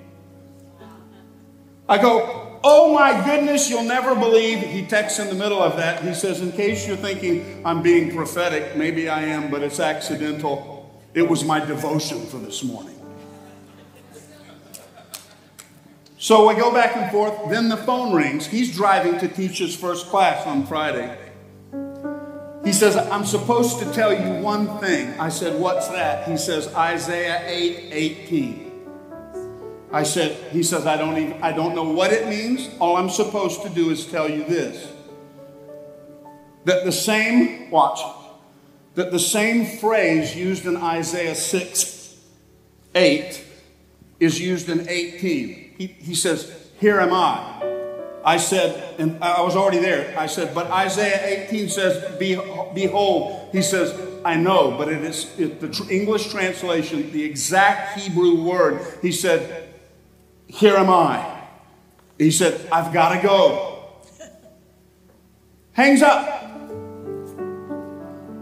I 1.87 2.01
go, 2.01 2.42
Oh 2.65 2.93
my 2.93 3.25
goodness, 3.25 3.69
you'll 3.69 3.83
never 3.83 4.15
believe. 4.15 4.59
He 4.59 4.85
texts 4.85 5.19
in 5.19 5.27
the 5.27 5.35
middle 5.35 5.61
of 5.61 5.75
that. 5.75 6.01
He 6.01 6.13
says, 6.13 6.39
In 6.39 6.53
case 6.53 6.87
you're 6.87 6.95
thinking 6.95 7.61
I'm 7.65 7.81
being 7.81 8.15
prophetic, 8.15 8.77
maybe 8.77 9.09
I 9.09 9.23
am, 9.23 9.51
but 9.51 9.63
it's 9.63 9.81
accidental. 9.81 11.01
It 11.13 11.27
was 11.27 11.43
my 11.43 11.59
devotion 11.59 12.25
for 12.25 12.37
this 12.37 12.63
morning. 12.63 12.95
So 16.17 16.47
we 16.47 16.55
go 16.55 16.73
back 16.73 16.95
and 16.95 17.11
forth. 17.11 17.49
Then 17.49 17.67
the 17.67 17.75
phone 17.75 18.15
rings. 18.15 18.47
He's 18.47 18.73
driving 18.73 19.19
to 19.19 19.27
teach 19.27 19.57
his 19.57 19.75
first 19.75 20.07
class 20.07 20.47
on 20.47 20.65
Friday. 20.65 21.17
He 22.63 22.71
says, 22.71 22.95
I'm 22.95 23.25
supposed 23.25 23.79
to 23.79 23.91
tell 23.91 24.13
you 24.13 24.41
one 24.41 24.79
thing. 24.79 25.19
I 25.19 25.27
said, 25.27 25.59
What's 25.59 25.89
that? 25.89 26.29
He 26.29 26.37
says, 26.37 26.73
Isaiah 26.73 27.43
8 27.45 27.89
18. 27.91 28.72
I 29.93 30.01
said, 30.01 30.35
he 30.51 30.63
says, 30.63 30.87
I 30.87 30.97
don't 30.97 31.15
even, 31.17 31.43
I 31.43 31.51
don't 31.51 31.75
know 31.75 31.83
what 31.83 32.11
it 32.11 32.27
means. 32.27 32.67
All 32.79 32.97
I'm 32.97 33.11
supposed 33.11 33.61
to 33.61 33.69
do 33.69 33.91
is 33.91 34.07
tell 34.07 34.27
you 34.27 34.43
this. 34.43 34.91
That 36.65 36.83
the 36.83 36.91
same, 36.91 37.69
watch, 37.69 37.99
that 38.95 39.11
the 39.11 39.19
same 39.19 39.77
phrase 39.77 40.35
used 40.35 40.65
in 40.65 40.77
Isaiah 40.77 41.35
6, 41.35 42.17
8 42.95 43.45
is 44.19 44.39
used 44.41 44.67
in 44.67 44.89
18. 44.89 45.75
He, 45.77 45.87
he 45.87 46.15
says, 46.15 46.51
Here 46.79 46.99
am 46.99 47.13
I. 47.13 47.59
I 48.25 48.37
said, 48.37 48.99
and 48.99 49.23
I 49.23 49.41
was 49.41 49.55
already 49.55 49.79
there. 49.79 50.17
I 50.17 50.27
said, 50.27 50.55
but 50.55 50.71
Isaiah 50.71 51.45
18 51.45 51.69
says, 51.69 52.17
Behold, 52.17 53.49
he 53.51 53.61
says, 53.61 53.93
I 54.25 54.37
know, 54.37 54.75
but 54.77 54.87
it 54.87 55.03
is 55.03 55.37
it, 55.37 55.59
the 55.59 55.87
English 55.89 56.31
translation, 56.31 57.11
the 57.11 57.23
exact 57.23 57.99
Hebrew 57.99 58.41
word. 58.41 58.81
He 59.01 59.11
said, 59.11 59.62
here 60.53 60.75
am 60.75 60.89
I. 60.89 61.41
He 62.19 62.29
said, 62.29 62.67
I've 62.71 62.93
got 62.93 63.15
to 63.15 63.21
go. 63.21 63.89
Hangs 65.71 66.03
up. 66.03 66.43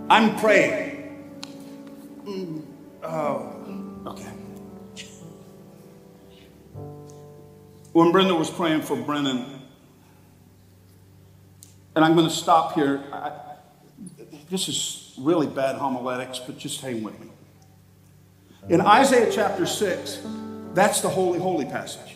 I'm 0.09 0.35
praying. 0.37 1.39
Mm, 2.25 2.65
oh, 3.03 4.03
okay. 4.07 4.29
When 7.93 8.11
Brenda 8.11 8.35
was 8.35 8.49
praying 8.49 8.81
for 8.81 8.97
Brennan, 8.97 9.61
and 11.95 12.03
I'm 12.03 12.13
going 12.13 12.27
to 12.27 12.33
stop 12.33 12.73
here. 12.73 13.01
I, 13.13 13.31
this 14.49 14.67
is 14.67 15.13
really 15.17 15.47
bad 15.47 15.77
homiletics, 15.77 16.39
but 16.39 16.57
just 16.57 16.81
hang 16.81 17.03
with 17.03 17.17
me. 17.21 17.27
In 18.69 18.81
Isaiah 18.81 19.31
chapter 19.31 19.65
6, 19.65 20.19
that's 20.73 21.01
the 21.01 21.09
holy, 21.09 21.39
holy 21.39 21.65
passage. 21.65 22.15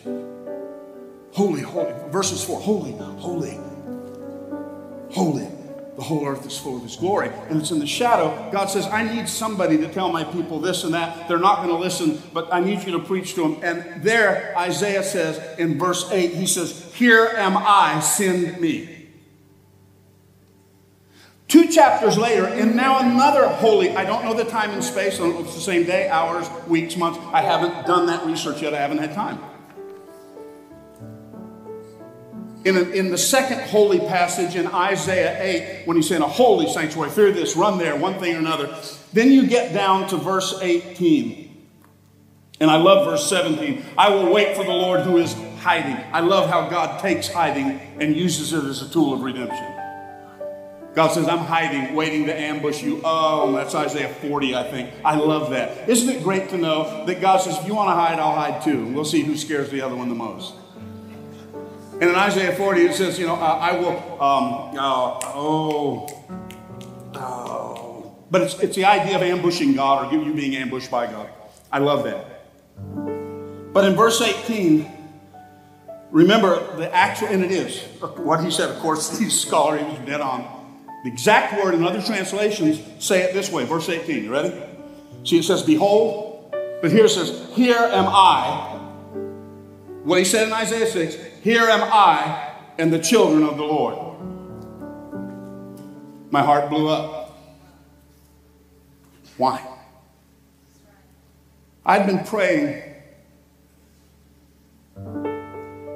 Holy, 1.32 1.60
holy. 1.60 1.92
Verses 2.10 2.42
4 2.44 2.60
Holy, 2.60 2.92
holy, 2.92 3.58
holy. 5.10 5.48
The 5.96 6.02
whole 6.02 6.26
earth 6.26 6.46
is 6.46 6.58
full 6.58 6.76
of 6.76 6.82
His 6.82 6.96
glory. 6.96 7.30
And 7.48 7.60
it's 7.60 7.70
in 7.70 7.78
the 7.78 7.86
shadow. 7.86 8.50
God 8.52 8.66
says, 8.66 8.86
I 8.86 9.02
need 9.02 9.28
somebody 9.28 9.78
to 9.78 9.88
tell 9.88 10.12
my 10.12 10.24
people 10.24 10.60
this 10.60 10.84
and 10.84 10.92
that. 10.92 11.26
They're 11.26 11.38
not 11.38 11.56
going 11.56 11.70
to 11.70 11.76
listen, 11.76 12.22
but 12.34 12.52
I 12.52 12.60
need 12.60 12.82
you 12.84 12.92
to 12.92 12.98
preach 12.98 13.34
to 13.34 13.42
them. 13.42 13.60
And 13.62 14.02
there, 14.02 14.54
Isaiah 14.58 15.02
says 15.02 15.58
in 15.58 15.78
verse 15.78 16.10
8, 16.10 16.34
he 16.34 16.46
says, 16.46 16.92
Here 16.94 17.32
am 17.36 17.56
I, 17.56 18.00
send 18.00 18.60
me. 18.60 18.95
Two 21.48 21.68
chapters 21.68 22.18
later, 22.18 22.44
and 22.46 22.74
now 22.74 22.98
another 22.98 23.48
holy, 23.48 23.94
I 23.94 24.04
don't 24.04 24.24
know 24.24 24.34
the 24.34 24.44
time 24.44 24.70
and 24.70 24.82
space, 24.82 25.14
I 25.14 25.18
don't 25.18 25.34
know 25.34 25.40
if 25.40 25.46
it's 25.46 25.54
the 25.54 25.60
same 25.60 25.84
day, 25.84 26.08
hours, 26.08 26.48
weeks, 26.66 26.96
months. 26.96 27.20
I 27.32 27.40
haven't 27.40 27.86
done 27.86 28.06
that 28.06 28.26
research 28.26 28.62
yet, 28.62 28.74
I 28.74 28.78
haven't 28.78 28.98
had 28.98 29.14
time. 29.14 29.38
In, 32.64 32.76
a, 32.76 32.80
in 32.80 33.12
the 33.12 33.18
second 33.18 33.60
holy 33.60 34.00
passage 34.00 34.56
in 34.56 34.66
Isaiah 34.66 35.40
8, 35.80 35.86
when 35.86 35.96
he's 35.96 36.08
saying 36.08 36.22
a 36.22 36.26
holy 36.26 36.68
sanctuary, 36.68 37.10
fear 37.10 37.30
this, 37.30 37.54
run 37.54 37.78
there, 37.78 37.94
one 37.94 38.18
thing 38.18 38.34
or 38.34 38.38
another, 38.38 38.76
then 39.12 39.30
you 39.30 39.46
get 39.46 39.72
down 39.72 40.08
to 40.08 40.16
verse 40.16 40.58
18. 40.60 41.46
And 42.58 42.68
I 42.68 42.76
love 42.76 43.06
verse 43.06 43.28
17. 43.28 43.84
I 43.96 44.10
will 44.10 44.32
wait 44.32 44.56
for 44.56 44.64
the 44.64 44.72
Lord 44.72 45.02
who 45.02 45.18
is 45.18 45.36
hiding. 45.60 45.96
I 46.12 46.20
love 46.20 46.50
how 46.50 46.68
God 46.68 46.98
takes 47.00 47.28
hiding 47.28 47.80
and 48.00 48.16
uses 48.16 48.52
it 48.52 48.64
as 48.64 48.82
a 48.82 48.90
tool 48.90 49.12
of 49.12 49.20
redemption. 49.20 49.75
God 50.96 51.08
says, 51.08 51.28
I'm 51.28 51.40
hiding, 51.40 51.94
waiting 51.94 52.24
to 52.24 52.34
ambush 52.34 52.82
you. 52.82 53.02
Oh, 53.04 53.52
that's 53.52 53.74
Isaiah 53.74 54.08
40, 54.08 54.56
I 54.56 54.62
think. 54.70 54.94
I 55.04 55.16
love 55.16 55.50
that. 55.50 55.90
Isn't 55.90 56.08
it 56.08 56.22
great 56.22 56.48
to 56.48 56.56
know 56.56 57.04
that 57.04 57.20
God 57.20 57.42
says, 57.42 57.58
if 57.58 57.66
you 57.66 57.74
want 57.74 57.90
to 57.90 57.94
hide, 57.94 58.18
I'll 58.18 58.34
hide 58.34 58.62
too. 58.62 58.86
We'll 58.86 59.04
see 59.04 59.20
who 59.20 59.36
scares 59.36 59.68
the 59.68 59.82
other 59.82 59.94
one 59.94 60.08
the 60.08 60.14
most. 60.14 60.54
And 62.00 62.04
in 62.04 62.14
Isaiah 62.14 62.56
40, 62.56 62.80
it 62.80 62.94
says, 62.94 63.18
you 63.18 63.26
know, 63.26 63.34
uh, 63.34 63.58
I 63.60 63.78
will, 63.78 64.22
um, 64.22 64.78
uh, 64.78 65.20
oh, 65.34 66.06
oh. 67.14 68.16
But 68.30 68.40
it's, 68.40 68.58
it's 68.60 68.76
the 68.76 68.86
idea 68.86 69.16
of 69.16 69.22
ambushing 69.22 69.74
God 69.74 70.10
or 70.10 70.16
you 70.16 70.32
being 70.32 70.56
ambushed 70.56 70.90
by 70.90 71.08
God. 71.08 71.28
I 71.70 71.78
love 71.78 72.04
that. 72.04 72.46
But 73.74 73.84
in 73.84 73.96
verse 73.96 74.22
18, 74.22 74.90
remember 76.10 76.74
the 76.78 76.90
actual, 76.94 77.28
and 77.28 77.44
it 77.44 77.50
is 77.50 77.82
what 78.00 78.42
he 78.42 78.50
said, 78.50 78.70
of 78.70 78.78
course, 78.78 79.18
these 79.18 79.38
scholars, 79.38 79.82
he 79.82 79.88
was 79.88 79.98
dead 80.06 80.22
on. 80.22 80.55
The 81.06 81.12
exact 81.12 81.62
word 81.62 81.74
in 81.74 81.84
other 81.84 82.02
translations 82.02 82.80
say 82.98 83.22
it 83.22 83.32
this 83.32 83.48
way, 83.52 83.64
verse 83.64 83.88
18. 83.88 84.24
You 84.24 84.32
ready? 84.32 84.52
See, 85.22 85.38
it 85.38 85.44
says, 85.44 85.62
Behold, 85.62 86.52
but 86.82 86.90
here 86.90 87.04
it 87.04 87.10
says, 87.10 87.48
Here 87.54 87.76
am 87.76 88.06
I. 88.08 88.76
What 90.02 90.18
he 90.18 90.24
said 90.24 90.48
in 90.48 90.52
Isaiah 90.52 90.84
6 90.84 91.14
Here 91.44 91.62
am 91.62 91.84
I 91.84 92.54
and 92.78 92.92
the 92.92 92.98
children 92.98 93.44
of 93.44 93.56
the 93.56 93.62
Lord. 93.62 94.18
My 96.32 96.42
heart 96.42 96.68
blew 96.70 96.88
up. 96.88 97.38
Why? 99.36 99.64
I'd 101.84 102.04
been 102.08 102.24
praying. 102.24 102.82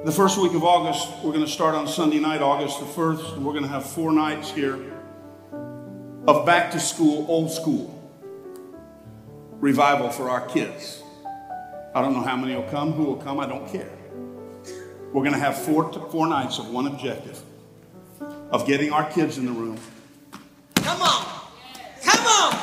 The 0.05 0.11
first 0.13 0.37
week 0.37 0.53
of 0.53 0.63
August, 0.63 1.09
we're 1.21 1.33
going 1.33 1.43
to 1.43 1.51
start 1.51 1.75
on 1.75 1.85
Sunday 1.85 2.19
night, 2.19 2.41
August 2.41 2.79
the 2.79 2.85
1st, 2.85 3.33
and 3.33 3.45
we're 3.45 3.51
going 3.51 3.65
to 3.65 3.69
have 3.69 3.85
four 3.85 4.13
nights 4.13 4.49
here 4.49 4.79
of 6.31 6.45
back 6.45 6.71
to 6.71 6.79
school, 6.79 7.25
old 7.27 7.51
school 7.51 7.97
revival 9.59 10.09
for 10.09 10.29
our 10.29 10.47
kids. 10.47 11.03
I 11.93 12.01
don't 12.01 12.13
know 12.13 12.21
how 12.21 12.37
many 12.37 12.55
will 12.55 12.63
come, 12.63 12.93
who 12.93 13.03
will 13.03 13.17
come, 13.17 13.37
I 13.39 13.45
don't 13.45 13.69
care. 13.69 13.91
We're 15.11 15.23
going 15.23 15.33
to 15.33 15.39
have 15.39 15.61
four, 15.61 15.91
four 16.09 16.27
nights 16.27 16.57
of 16.57 16.69
one 16.69 16.87
objective 16.87 17.41
of 18.49 18.65
getting 18.65 18.93
our 18.93 19.09
kids 19.11 19.37
in 19.37 19.45
the 19.45 19.51
room. 19.51 19.77
Come 20.75 21.01
on. 21.01 21.25
Come 22.01 22.25
on. 22.25 22.57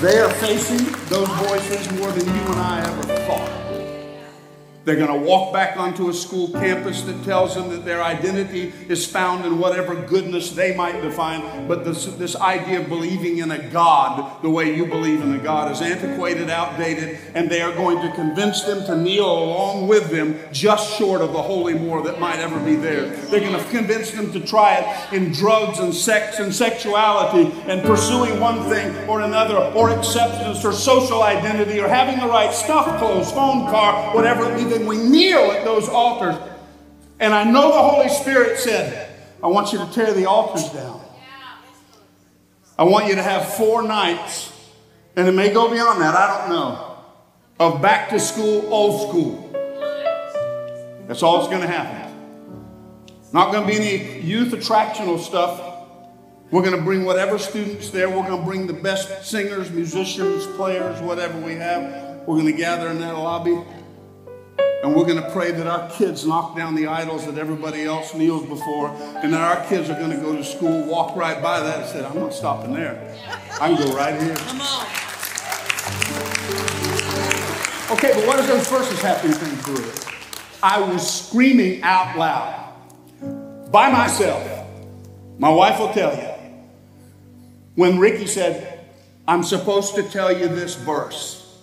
They 0.00 0.18
are 0.18 0.30
facing 0.30 0.84
those 1.08 1.28
voices 1.28 1.92
more 1.92 2.10
than 2.10 2.26
you 2.26 2.42
and 2.52 2.60
I 2.60 2.80
ever 2.86 3.02
thought. 3.26 3.53
They're 4.84 4.96
going 4.96 5.18
to 5.18 5.26
walk 5.26 5.52
back 5.52 5.78
onto 5.78 6.10
a 6.10 6.14
school 6.14 6.48
campus 6.48 7.02
that 7.02 7.24
tells 7.24 7.54
them 7.54 7.70
that 7.70 7.86
their 7.86 8.02
identity 8.02 8.72
is 8.88 9.06
found 9.06 9.46
in 9.46 9.58
whatever 9.58 9.94
goodness 9.94 10.50
they 10.50 10.76
might 10.76 11.00
define. 11.00 11.66
But 11.66 11.84
this, 11.84 12.04
this 12.04 12.36
idea 12.36 12.80
of 12.80 12.88
believing 12.88 13.38
in 13.38 13.50
a 13.50 13.70
God 13.70 14.42
the 14.42 14.50
way 14.50 14.76
you 14.76 14.84
believe 14.84 15.22
in 15.22 15.32
a 15.32 15.38
God 15.38 15.72
is 15.72 15.80
antiquated, 15.80 16.50
outdated, 16.50 17.18
and 17.34 17.50
they 17.50 17.62
are 17.62 17.72
going 17.74 18.00
to 18.02 18.14
convince 18.14 18.62
them 18.62 18.84
to 18.84 18.96
kneel 18.96 19.26
along 19.26 19.88
with 19.88 20.10
them 20.10 20.38
just 20.52 20.98
short 20.98 21.22
of 21.22 21.32
the 21.32 21.40
holy 21.40 21.74
more 21.74 22.02
that 22.02 22.20
might 22.20 22.38
ever 22.38 22.58
be 22.60 22.76
there. 22.76 23.08
They're 23.08 23.40
going 23.40 23.58
to 23.58 23.70
convince 23.70 24.10
them 24.10 24.32
to 24.32 24.40
try 24.40 24.76
it 24.76 25.14
in 25.14 25.32
drugs 25.32 25.78
and 25.78 25.94
sex 25.94 26.40
and 26.40 26.54
sexuality 26.54 27.50
and 27.66 27.82
pursuing 27.82 28.38
one 28.38 28.68
thing 28.68 28.94
or 29.08 29.22
another 29.22 29.56
or 29.56 29.90
acceptance 29.90 30.62
or 30.62 30.72
social 30.72 31.22
identity 31.22 31.80
or 31.80 31.88
having 31.88 32.20
the 32.20 32.26
right 32.26 32.52
stuff, 32.52 32.98
clothes, 32.98 33.32
phone, 33.32 33.64
car, 33.70 34.14
whatever 34.14 34.44
it 34.44 34.56
be 34.56 34.73
then 34.74 34.86
we 34.86 34.96
kneel 34.96 35.52
at 35.52 35.64
those 35.64 35.88
altars. 35.88 36.36
And 37.20 37.32
I 37.32 37.44
know 37.44 37.72
the 37.72 37.82
Holy 37.82 38.08
Spirit 38.08 38.58
said, 38.58 39.10
I 39.42 39.46
want 39.46 39.72
you 39.72 39.78
to 39.78 39.90
tear 39.92 40.12
the 40.12 40.26
altars 40.26 40.68
down. 40.70 41.00
I 42.76 42.82
want 42.82 43.06
you 43.06 43.14
to 43.14 43.22
have 43.22 43.54
four 43.54 43.82
nights, 43.82 44.52
and 45.14 45.28
it 45.28 45.32
may 45.32 45.52
go 45.52 45.70
beyond 45.70 46.00
that, 46.00 46.14
I 46.16 46.40
don't 46.40 46.50
know, 46.50 46.96
of 47.60 47.80
back 47.80 48.10
to 48.10 48.18
school, 48.18 48.66
old 48.72 49.08
school. 49.08 49.50
That's 51.06 51.22
all 51.22 51.38
that's 51.38 51.48
going 51.48 51.60
to 51.60 51.68
happen. 51.68 52.04
Not 53.32 53.52
going 53.52 53.64
to 53.64 53.68
be 53.68 53.76
any 53.76 54.20
youth 54.20 54.52
attractional 54.52 55.20
stuff. 55.20 55.60
We're 56.50 56.62
going 56.62 56.76
to 56.76 56.82
bring 56.82 57.04
whatever 57.04 57.38
students 57.38 57.90
there. 57.90 58.08
We're 58.08 58.26
going 58.26 58.40
to 58.40 58.46
bring 58.46 58.66
the 58.66 58.72
best 58.72 59.24
singers, 59.24 59.70
musicians, 59.70 60.46
players, 60.56 61.00
whatever 61.00 61.38
we 61.40 61.54
have. 61.54 62.22
We're 62.26 62.40
going 62.40 62.46
to 62.46 62.52
gather 62.52 62.88
in 62.88 62.98
that 63.00 63.14
lobby. 63.14 63.60
And 64.84 64.94
we're 64.94 65.06
going 65.06 65.16
to 65.16 65.30
pray 65.30 65.50
that 65.50 65.66
our 65.66 65.88
kids 65.88 66.26
knock 66.26 66.54
down 66.54 66.74
the 66.74 66.88
idols 66.88 67.24
that 67.24 67.38
everybody 67.38 67.84
else 67.84 68.12
kneels 68.12 68.44
before, 68.46 68.90
and 68.90 69.32
that 69.32 69.40
our 69.40 69.66
kids 69.66 69.88
are 69.88 69.98
going 69.98 70.10
to 70.10 70.18
go 70.18 70.36
to 70.36 70.44
school, 70.44 70.84
walk 70.84 71.16
right 71.16 71.42
by 71.42 71.60
that, 71.60 71.78
and 71.78 71.88
say, 71.88 72.04
I'm 72.04 72.20
not 72.20 72.34
stopping 72.34 72.74
there. 72.74 73.16
I 73.58 73.74
can 73.74 73.82
go 73.82 73.96
right 73.96 74.20
here. 74.20 74.36
Come 74.36 74.60
on. 74.60 74.86
Okay, 77.96 78.12
but 78.12 78.26
what 78.26 78.36
does 78.36 78.46
those 78.46 78.68
verses 78.68 79.00
have 79.00 79.24
anything 79.24 79.56
to 79.56 79.64
do 79.64 79.72
with 79.72 80.06
it? 80.06 80.14
I 80.62 80.80
was 80.80 81.28
screaming 81.28 81.82
out 81.82 82.18
loud 82.18 82.74
by 83.72 83.90
myself. 83.90 84.46
My 85.38 85.48
wife 85.48 85.78
will 85.78 85.94
tell 85.94 86.14
you. 86.14 86.28
When 87.74 87.98
Ricky 87.98 88.26
said, 88.26 88.84
I'm 89.26 89.44
supposed 89.44 89.94
to 89.94 90.02
tell 90.02 90.30
you 90.30 90.46
this 90.48 90.74
verse, 90.74 91.58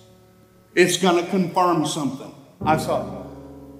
it's 0.73 0.97
going 0.97 1.23
to 1.23 1.29
confirm 1.29 1.85
something. 1.85 2.33
I 2.65 2.77
thought, 2.77 3.27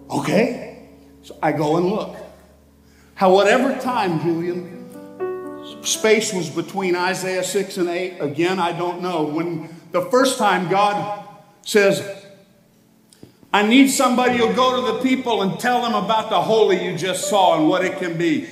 okay. 0.10 0.88
So 1.24 1.38
I 1.42 1.52
go 1.52 1.78
and 1.78 1.88
look. 1.88 2.16
How, 3.16 3.34
whatever 3.34 3.80
time, 3.80 4.20
Julian, 4.22 4.82
space 5.84 6.34
was 6.34 6.50
between 6.50 6.96
Isaiah 6.96 7.44
6 7.44 7.78
and 7.78 7.90
8, 7.90 8.20
again, 8.20 8.60
I 8.60 8.72
don't 8.72 9.02
know. 9.02 9.24
When 9.24 9.70
the 9.92 10.02
first 10.10 10.38
time 10.40 10.70
God 10.70 11.28
says, 11.62 12.26
I 13.54 13.68
need 13.68 13.90
somebody 13.90 14.38
who'll 14.38 14.54
go 14.54 14.76
to 14.78 14.94
the 14.94 15.00
people 15.04 15.42
and 15.42 15.60
tell 15.60 15.82
them 15.82 15.94
about 15.94 16.30
the 16.30 16.42
holy 16.42 16.84
you 16.84 16.98
just 16.98 17.30
saw 17.30 17.58
and 17.58 17.68
what 17.68 17.84
it 17.84 17.98
can 17.98 18.18
be. 18.18 18.48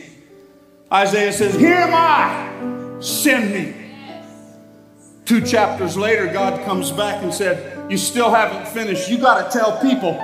Isaiah 0.92 1.32
says, 1.32 1.56
Here 1.56 1.76
am 1.76 1.94
I, 1.94 3.00
send 3.00 3.54
me. 3.54 3.76
Two 5.26 5.42
chapters 5.42 5.96
later, 5.96 6.28
God 6.28 6.66
comes 6.66 6.92
back 6.92 7.24
and 7.24 7.34
said, 7.34 7.79
You 7.90 7.98
still 7.98 8.30
haven't 8.30 8.68
finished. 8.68 9.10
You 9.10 9.18
got 9.18 9.52
to 9.52 9.58
tell 9.58 9.82
people. 9.82 10.24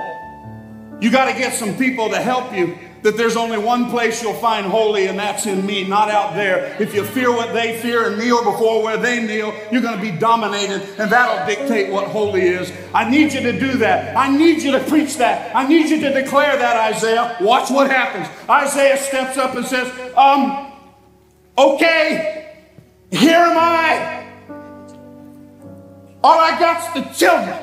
You 1.00 1.10
got 1.10 1.30
to 1.30 1.38
get 1.38 1.52
some 1.52 1.76
people 1.76 2.08
to 2.10 2.16
help 2.16 2.54
you 2.54 2.78
that 3.02 3.16
there's 3.16 3.36
only 3.36 3.58
one 3.58 3.88
place 3.90 4.20
you'll 4.22 4.34
find 4.34 4.66
holy, 4.66 5.06
and 5.06 5.18
that's 5.18 5.46
in 5.46 5.64
me, 5.64 5.86
not 5.86 6.10
out 6.10 6.34
there. 6.34 6.76
If 6.80 6.92
you 6.94 7.04
fear 7.04 7.30
what 7.30 7.52
they 7.52 7.78
fear 7.78 8.08
and 8.08 8.18
kneel 8.18 8.42
before 8.42 8.82
where 8.82 8.96
they 8.96 9.24
kneel, 9.24 9.54
you're 9.70 9.82
going 9.82 9.94
to 9.94 10.00
be 10.00 10.10
dominated, 10.10 10.82
and 10.98 11.10
that'll 11.10 11.46
dictate 11.46 11.92
what 11.92 12.08
holy 12.08 12.42
is. 12.42 12.72
I 12.92 13.08
need 13.08 13.32
you 13.32 13.40
to 13.40 13.58
do 13.58 13.78
that. 13.78 14.16
I 14.16 14.34
need 14.34 14.62
you 14.62 14.72
to 14.72 14.80
preach 14.80 15.18
that. 15.18 15.54
I 15.54 15.68
need 15.68 15.88
you 15.88 16.00
to 16.00 16.12
declare 16.12 16.56
that, 16.56 16.94
Isaiah. 16.94 17.36
Watch 17.40 17.70
what 17.70 17.90
happens. 17.90 18.28
Isaiah 18.48 18.96
steps 18.96 19.38
up 19.38 19.54
and 19.54 19.64
says, 19.64 19.92
Um, 20.16 20.72
okay, 21.56 22.56
here 23.12 23.38
am 23.38 23.56
I. 23.56 24.25
All 26.26 26.40
I 26.40 26.58
got's 26.58 26.92
the 26.92 27.02
children. 27.14 27.56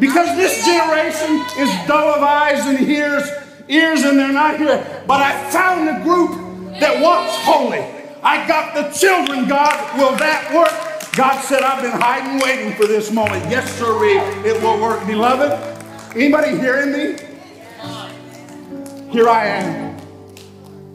Because 0.00 0.36
this 0.36 0.66
generation 0.66 1.46
is 1.56 1.70
dull 1.86 2.12
of 2.12 2.24
eyes 2.24 2.66
and 2.66 2.80
ears, 2.88 3.22
ears, 3.68 4.02
and 4.02 4.18
they're 4.18 4.32
not 4.32 4.58
here. 4.58 5.04
But 5.06 5.20
I 5.20 5.48
found 5.52 5.88
a 5.88 6.02
group 6.02 6.32
that 6.80 7.00
wants 7.00 7.36
holy. 7.36 7.84
I 8.20 8.48
got 8.48 8.74
the 8.74 8.90
children, 8.98 9.46
God. 9.46 9.96
Will 9.96 10.16
that 10.16 10.52
work? 10.52 10.74
God 11.14 11.40
said, 11.42 11.62
I've 11.62 11.80
been 11.80 11.92
hiding, 11.92 12.40
waiting 12.40 12.74
for 12.74 12.88
this 12.88 13.12
moment. 13.12 13.48
Yes, 13.48 13.72
sir, 13.78 13.94
it 14.44 14.60
will 14.60 14.80
work. 14.80 15.06
Beloved, 15.06 15.52
anybody 16.16 16.58
hearing 16.58 16.90
me? 16.90 17.16
Here 19.12 19.28
I 19.28 19.46
am. 19.46 19.96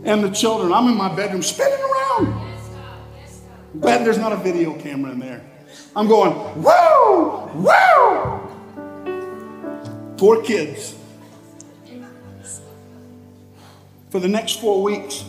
And 0.03 0.21
the 0.21 0.31
children, 0.31 0.73
I'm 0.73 0.89
in 0.89 0.97
my 0.97 1.15
bedroom 1.15 1.43
spinning 1.43 1.79
around. 1.79 2.40
Glad 3.79 4.05
there's 4.05 4.17
not 4.17 4.33
a 4.33 4.37
video 4.37 4.77
camera 4.77 5.11
in 5.11 5.19
there. 5.19 5.41
I'm 5.95 6.07
going, 6.07 6.33
woo, 6.61 7.49
woo. 7.55 8.39
Four 10.17 10.43
kids. 10.43 10.95
for 14.11 14.19
the 14.19 14.27
next 14.27 14.59
four 14.59 14.83
weeks. 14.83 15.23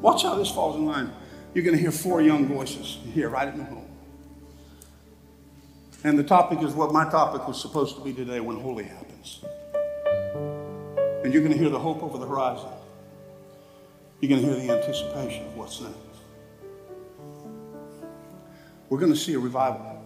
Watch 0.00 0.22
how 0.22 0.34
this 0.34 0.50
falls 0.50 0.76
in 0.76 0.86
line. 0.86 1.12
You're 1.54 1.62
going 1.62 1.76
to 1.76 1.80
hear 1.80 1.92
four 1.92 2.22
young 2.22 2.46
voices 2.46 2.98
here 3.12 3.28
right 3.28 3.46
at 3.46 3.56
New 3.56 3.64
Hope. 3.64 3.88
And 6.04 6.18
the 6.18 6.24
topic 6.24 6.62
is 6.62 6.72
what 6.72 6.92
my 6.92 7.08
topic 7.10 7.46
was 7.46 7.60
supposed 7.60 7.96
to 7.96 8.02
be 8.02 8.12
today 8.12 8.40
when 8.40 8.58
holy 8.58 8.84
happens. 8.84 9.44
And 11.22 11.32
you're 11.32 11.42
going 11.42 11.52
to 11.52 11.58
hear 11.58 11.68
the 11.68 11.78
hope 11.78 12.02
over 12.02 12.18
the 12.18 12.26
horizon. 12.26 12.68
You're 14.20 14.30
going 14.30 14.42
to 14.42 14.48
hear 14.48 14.66
the 14.66 14.72
anticipation 14.72 15.46
of 15.46 15.56
what's 15.56 15.80
next. 15.80 16.05
We're 18.88 18.98
going 18.98 19.12
to 19.12 19.18
see 19.18 19.34
a 19.34 19.38
revival. 19.38 20.02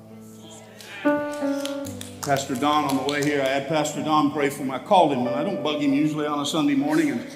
Pastor 2.22 2.54
Don 2.54 2.84
on 2.84 2.96
the 2.96 3.02
way 3.02 3.24
here, 3.24 3.42
I 3.42 3.46
had 3.46 3.68
Pastor 3.68 4.02
Don 4.02 4.32
pray 4.32 4.50
for 4.50 4.64
me. 4.64 4.70
I 4.70 4.78
called 4.78 5.12
him, 5.12 5.26
and 5.26 5.36
I 5.36 5.42
don't 5.42 5.62
bug 5.62 5.80
him 5.80 5.92
usually 5.92 6.26
on 6.26 6.40
a 6.40 6.46
Sunday 6.46 6.74
morning. 6.74 7.10
And 7.10 7.26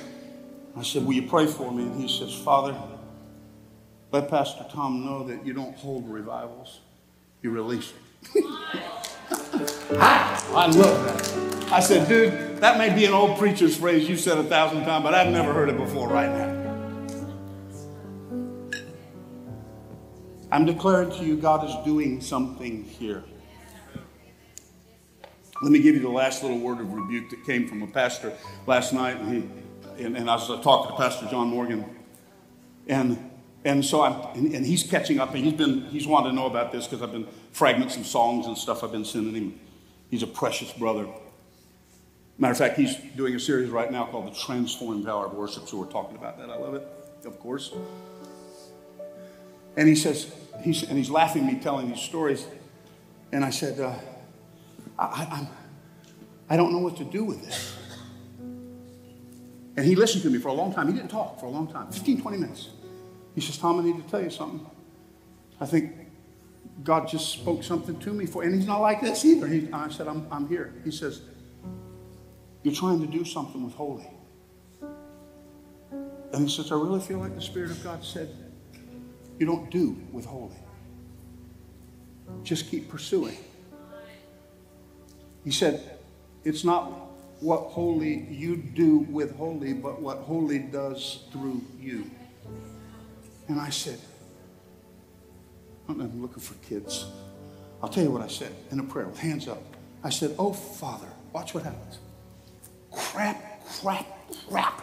I 0.76 0.82
said, 0.82 1.04
Will 1.04 1.14
you 1.14 1.28
pray 1.28 1.46
for 1.46 1.72
me? 1.72 1.84
And 1.84 2.00
he 2.00 2.08
says, 2.08 2.34
Father, 2.34 2.76
let 4.10 4.30
Pastor 4.30 4.66
Tom 4.70 5.04
know 5.04 5.26
that 5.26 5.44
you 5.44 5.52
don't 5.52 5.76
hold 5.76 6.08
revivals, 6.08 6.80
you 7.42 7.50
release 7.50 7.92
them. 7.92 8.44
I 10.00 10.66
love 10.66 11.04
that. 11.04 11.72
I 11.72 11.80
said, 11.80 12.08
dude, 12.08 12.58
that 12.58 12.78
may 12.78 12.94
be 12.94 13.04
an 13.04 13.12
old 13.12 13.38
preacher's 13.38 13.76
phrase 13.76 14.08
you 14.08 14.16
said 14.16 14.38
a 14.38 14.44
thousand 14.44 14.84
times, 14.84 15.02
but 15.02 15.14
I've 15.14 15.32
never 15.32 15.52
heard 15.52 15.68
it 15.68 15.76
before 15.76 16.08
right 16.08 16.30
now. 16.30 16.53
I'm 20.54 20.64
declaring 20.64 21.10
to 21.10 21.24
you, 21.24 21.36
God 21.36 21.68
is 21.68 21.74
doing 21.84 22.20
something 22.20 22.84
here. 22.84 23.24
Let 25.60 25.72
me 25.72 25.80
give 25.80 25.96
you 25.96 26.00
the 26.00 26.08
last 26.08 26.44
little 26.44 26.60
word 26.60 26.78
of 26.78 26.92
rebuke 26.92 27.30
that 27.30 27.44
came 27.44 27.66
from 27.66 27.82
a 27.82 27.88
pastor 27.88 28.32
last 28.64 28.92
night. 28.92 29.16
And, 29.16 29.50
he, 29.98 30.04
and, 30.04 30.16
and 30.16 30.30
I 30.30 30.36
was 30.36 30.46
talking 30.62 30.92
to 30.92 30.96
Pastor 30.96 31.26
John 31.26 31.48
Morgan. 31.48 31.84
And, 32.86 33.32
and 33.64 33.84
so 33.84 34.02
I'm, 34.02 34.12
and, 34.36 34.54
and 34.54 34.64
he's 34.64 34.84
catching 34.84 35.18
up. 35.18 35.34
And 35.34 35.44
he's 35.44 35.54
been, 35.54 35.86
he's 35.86 36.06
wanted 36.06 36.28
to 36.28 36.36
know 36.36 36.46
about 36.46 36.70
this 36.70 36.86
because 36.86 37.02
I've 37.02 37.10
been 37.10 37.26
fragments 37.50 37.96
and 37.96 38.06
songs 38.06 38.46
and 38.46 38.56
stuff 38.56 38.84
I've 38.84 38.92
been 38.92 39.04
sending 39.04 39.34
him. 39.34 39.58
He's 40.08 40.22
a 40.22 40.28
precious 40.28 40.72
brother. 40.72 41.08
Matter 42.38 42.52
of 42.52 42.58
fact, 42.58 42.78
he's 42.78 42.94
doing 43.16 43.34
a 43.34 43.40
series 43.40 43.70
right 43.70 43.90
now 43.90 44.06
called 44.06 44.28
The 44.28 44.38
Transforming 44.38 45.04
Power 45.04 45.26
of 45.26 45.34
Worship. 45.34 45.66
So 45.66 45.78
we're 45.78 45.86
talking 45.86 46.16
about 46.16 46.38
that. 46.38 46.48
I 46.48 46.56
love 46.56 46.74
it, 46.74 46.86
of 47.24 47.40
course. 47.40 47.72
And 49.76 49.88
he 49.88 49.96
says, 49.96 50.32
he's, 50.64 50.82
and 50.82 50.98
he's 50.98 51.10
laughing 51.10 51.46
at 51.46 51.52
me 51.52 51.60
telling 51.60 51.88
these 51.88 52.00
stories. 52.00 52.46
And 53.30 53.44
I 53.44 53.50
said, 53.50 53.78
uh, 53.78 53.94
I, 54.98 55.28
I'm, 55.30 55.48
I 56.48 56.56
don't 56.56 56.72
know 56.72 56.78
what 56.78 56.96
to 56.96 57.04
do 57.04 57.24
with 57.24 57.44
this. 57.44 57.76
And 59.76 59.84
he 59.84 59.96
listened 59.96 60.22
to 60.22 60.30
me 60.30 60.38
for 60.38 60.48
a 60.48 60.52
long 60.52 60.72
time. 60.72 60.86
He 60.88 60.94
didn't 60.94 61.10
talk 61.10 61.40
for 61.40 61.46
a 61.46 61.50
long 61.50 61.66
time 61.66 61.90
15, 61.90 62.22
20 62.22 62.38
minutes. 62.38 62.70
He 63.34 63.40
says, 63.40 63.58
Tom, 63.58 63.80
I 63.80 63.82
need 63.82 63.96
to 64.02 64.10
tell 64.10 64.22
you 64.22 64.30
something. 64.30 64.64
I 65.60 65.66
think 65.66 65.92
God 66.82 67.08
just 67.08 67.32
spoke 67.32 67.62
something 67.62 67.98
to 68.00 68.12
me 68.12 68.26
for, 68.26 68.42
and 68.42 68.54
he's 68.54 68.66
not 68.66 68.80
like 68.80 69.00
this 69.00 69.24
either. 69.24 69.46
He, 69.46 69.68
I 69.72 69.88
said, 69.90 70.06
I'm, 70.06 70.26
I'm 70.30 70.48
here. 70.48 70.74
He 70.84 70.90
says, 70.90 71.22
You're 72.62 72.74
trying 72.74 73.00
to 73.00 73.06
do 73.06 73.24
something 73.24 73.64
with 73.64 73.74
holy. 73.74 74.08
And 76.32 76.48
he 76.48 76.54
says, 76.54 76.72
I 76.72 76.74
really 76.76 77.00
feel 77.00 77.18
like 77.18 77.34
the 77.34 77.42
Spirit 77.42 77.70
of 77.70 77.82
God 77.82 78.04
said, 78.04 78.28
You 79.38 79.46
don't 79.46 79.70
do 79.70 79.96
with 80.12 80.24
holy. 80.24 80.56
Just 82.42 82.70
keep 82.70 82.88
pursuing. 82.88 83.36
He 85.44 85.50
said, 85.50 85.98
It's 86.44 86.64
not 86.64 86.90
what 87.40 87.60
holy 87.60 88.26
you 88.30 88.56
do 88.56 88.98
with 89.10 89.36
holy, 89.36 89.72
but 89.72 90.00
what 90.00 90.18
holy 90.18 90.60
does 90.60 91.24
through 91.32 91.60
you. 91.80 92.10
And 93.48 93.60
I 93.60 93.70
said, 93.70 93.98
I'm 95.88 96.22
looking 96.22 96.42
for 96.42 96.54
kids. 96.66 97.06
I'll 97.82 97.90
tell 97.90 98.02
you 98.02 98.10
what 98.10 98.22
I 98.22 98.28
said 98.28 98.52
in 98.70 98.80
a 98.80 98.82
prayer 98.82 99.06
with 99.06 99.18
hands 99.18 99.48
up. 99.48 99.62
I 100.02 100.10
said, 100.10 100.34
Oh, 100.38 100.52
Father, 100.52 101.08
watch 101.32 101.54
what 101.54 101.64
happens. 101.64 101.98
Crap, 102.90 103.66
crap, 103.66 104.06
crap. 104.48 104.82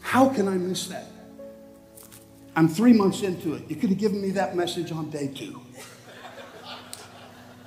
How 0.00 0.28
can 0.30 0.48
I 0.48 0.52
miss 0.52 0.86
that? 0.88 1.06
I'm 2.58 2.66
three 2.66 2.92
months 2.92 3.22
into 3.22 3.54
it. 3.54 3.62
You 3.68 3.76
could 3.76 3.90
have 3.90 4.00
given 4.00 4.20
me 4.20 4.30
that 4.30 4.56
message 4.56 4.90
on 4.90 5.10
day 5.10 5.28
two. 5.28 5.60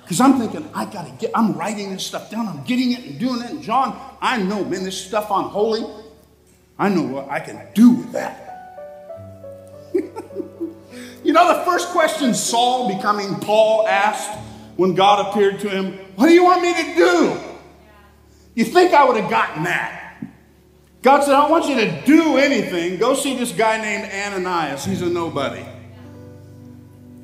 Because 0.02 0.20
I'm 0.20 0.38
thinking, 0.38 0.68
I 0.74 0.84
got 0.84 1.06
to 1.06 1.12
get, 1.12 1.30
I'm 1.34 1.54
writing 1.54 1.92
this 1.92 2.04
stuff 2.04 2.30
down, 2.30 2.46
I'm 2.46 2.62
getting 2.64 2.92
it 2.92 2.98
and 2.98 3.18
doing 3.18 3.40
it. 3.40 3.50
And 3.52 3.62
John, 3.62 3.98
I 4.20 4.42
know, 4.42 4.62
man, 4.62 4.84
this 4.84 5.02
stuff 5.02 5.30
on 5.30 5.44
holy, 5.44 5.82
I 6.78 6.90
know 6.90 7.04
what 7.04 7.30
I 7.30 7.40
can 7.40 7.66
do 7.72 7.92
with 7.92 8.12
that. 8.12 8.76
you 9.94 11.32
know, 11.32 11.58
the 11.58 11.64
first 11.64 11.88
question 11.88 12.34
Saul, 12.34 12.94
becoming 12.94 13.36
Paul, 13.36 13.88
asked 13.88 14.38
when 14.76 14.94
God 14.94 15.26
appeared 15.26 15.58
to 15.60 15.70
him, 15.70 15.94
What 16.16 16.26
do 16.26 16.34
you 16.34 16.44
want 16.44 16.60
me 16.60 16.74
to 16.74 16.94
do? 16.94 17.40
You 18.54 18.66
think 18.66 18.92
I 18.92 19.04
would 19.06 19.16
have 19.16 19.30
gotten 19.30 19.64
that? 19.64 20.01
God 21.02 21.24
said, 21.24 21.34
I 21.34 21.50
want 21.50 21.68
you 21.68 21.74
to 21.74 22.02
do 22.06 22.36
anything. 22.36 22.96
Go 22.96 23.14
see 23.14 23.36
this 23.36 23.50
guy 23.52 23.80
named 23.80 24.10
Ananias. 24.12 24.84
He's 24.84 25.02
a 25.02 25.08
nobody. 25.08 25.64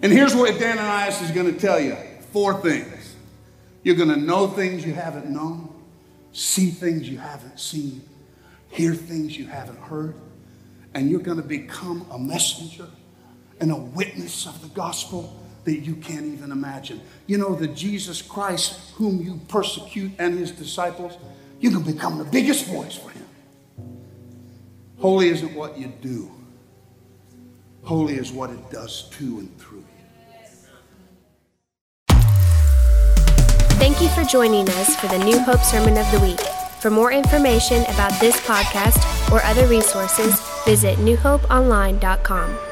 And 0.02 0.12
here's 0.12 0.34
what 0.34 0.50
Ananias 0.60 1.22
is 1.22 1.30
going 1.30 1.52
to 1.52 1.58
tell 1.58 1.78
you 1.78 1.96
four 2.32 2.60
things. 2.60 3.16
You're 3.84 3.96
going 3.96 4.10
to 4.10 4.16
know 4.16 4.48
things 4.48 4.84
you 4.84 4.94
haven't 4.94 5.26
known, 5.30 5.72
see 6.32 6.70
things 6.70 7.08
you 7.08 7.18
haven't 7.18 7.58
seen, 7.58 8.02
hear 8.70 8.94
things 8.94 9.36
you 9.36 9.46
haven't 9.46 9.78
heard, 9.78 10.14
and 10.94 11.08
you're 11.08 11.20
going 11.20 11.40
to 11.40 11.46
become 11.46 12.04
a 12.10 12.18
messenger 12.18 12.86
and 13.60 13.70
a 13.70 13.76
witness 13.76 14.46
of 14.46 14.60
the 14.60 14.68
gospel 14.68 15.40
that 15.64 15.78
you 15.78 15.94
can't 15.96 16.26
even 16.26 16.50
imagine. 16.50 17.00
You 17.26 17.38
know, 17.38 17.54
the 17.54 17.68
Jesus 17.68 18.22
Christ 18.22 18.92
whom 18.94 19.20
you 19.20 19.40
persecute 19.48 20.12
and 20.18 20.38
his 20.38 20.50
disciples, 20.50 21.16
you 21.60 21.70
can 21.70 21.82
become 21.82 22.18
the 22.18 22.24
biggest 22.24 22.66
voice 22.66 22.96
for 22.96 23.10
him. 23.10 23.17
Holy 24.98 25.28
isn't 25.28 25.54
what 25.54 25.78
you 25.78 25.92
do. 26.00 26.30
Holy 27.82 28.14
is 28.14 28.32
what 28.32 28.50
it 28.50 28.70
does 28.70 29.08
to 29.10 29.38
and 29.38 29.58
through 29.58 29.78
you. 29.78 29.84
Thank 33.78 34.02
you 34.02 34.08
for 34.08 34.24
joining 34.24 34.68
us 34.70 34.96
for 34.96 35.06
the 35.06 35.18
New 35.18 35.38
Hope 35.38 35.60
Sermon 35.60 35.96
of 35.96 36.10
the 36.10 36.20
Week. 36.20 36.40
For 36.80 36.90
more 36.90 37.12
information 37.12 37.84
about 37.84 38.18
this 38.20 38.36
podcast 38.40 39.00
or 39.32 39.42
other 39.44 39.66
resources, 39.66 40.40
visit 40.64 40.98
newhopeonline.com. 40.98 42.67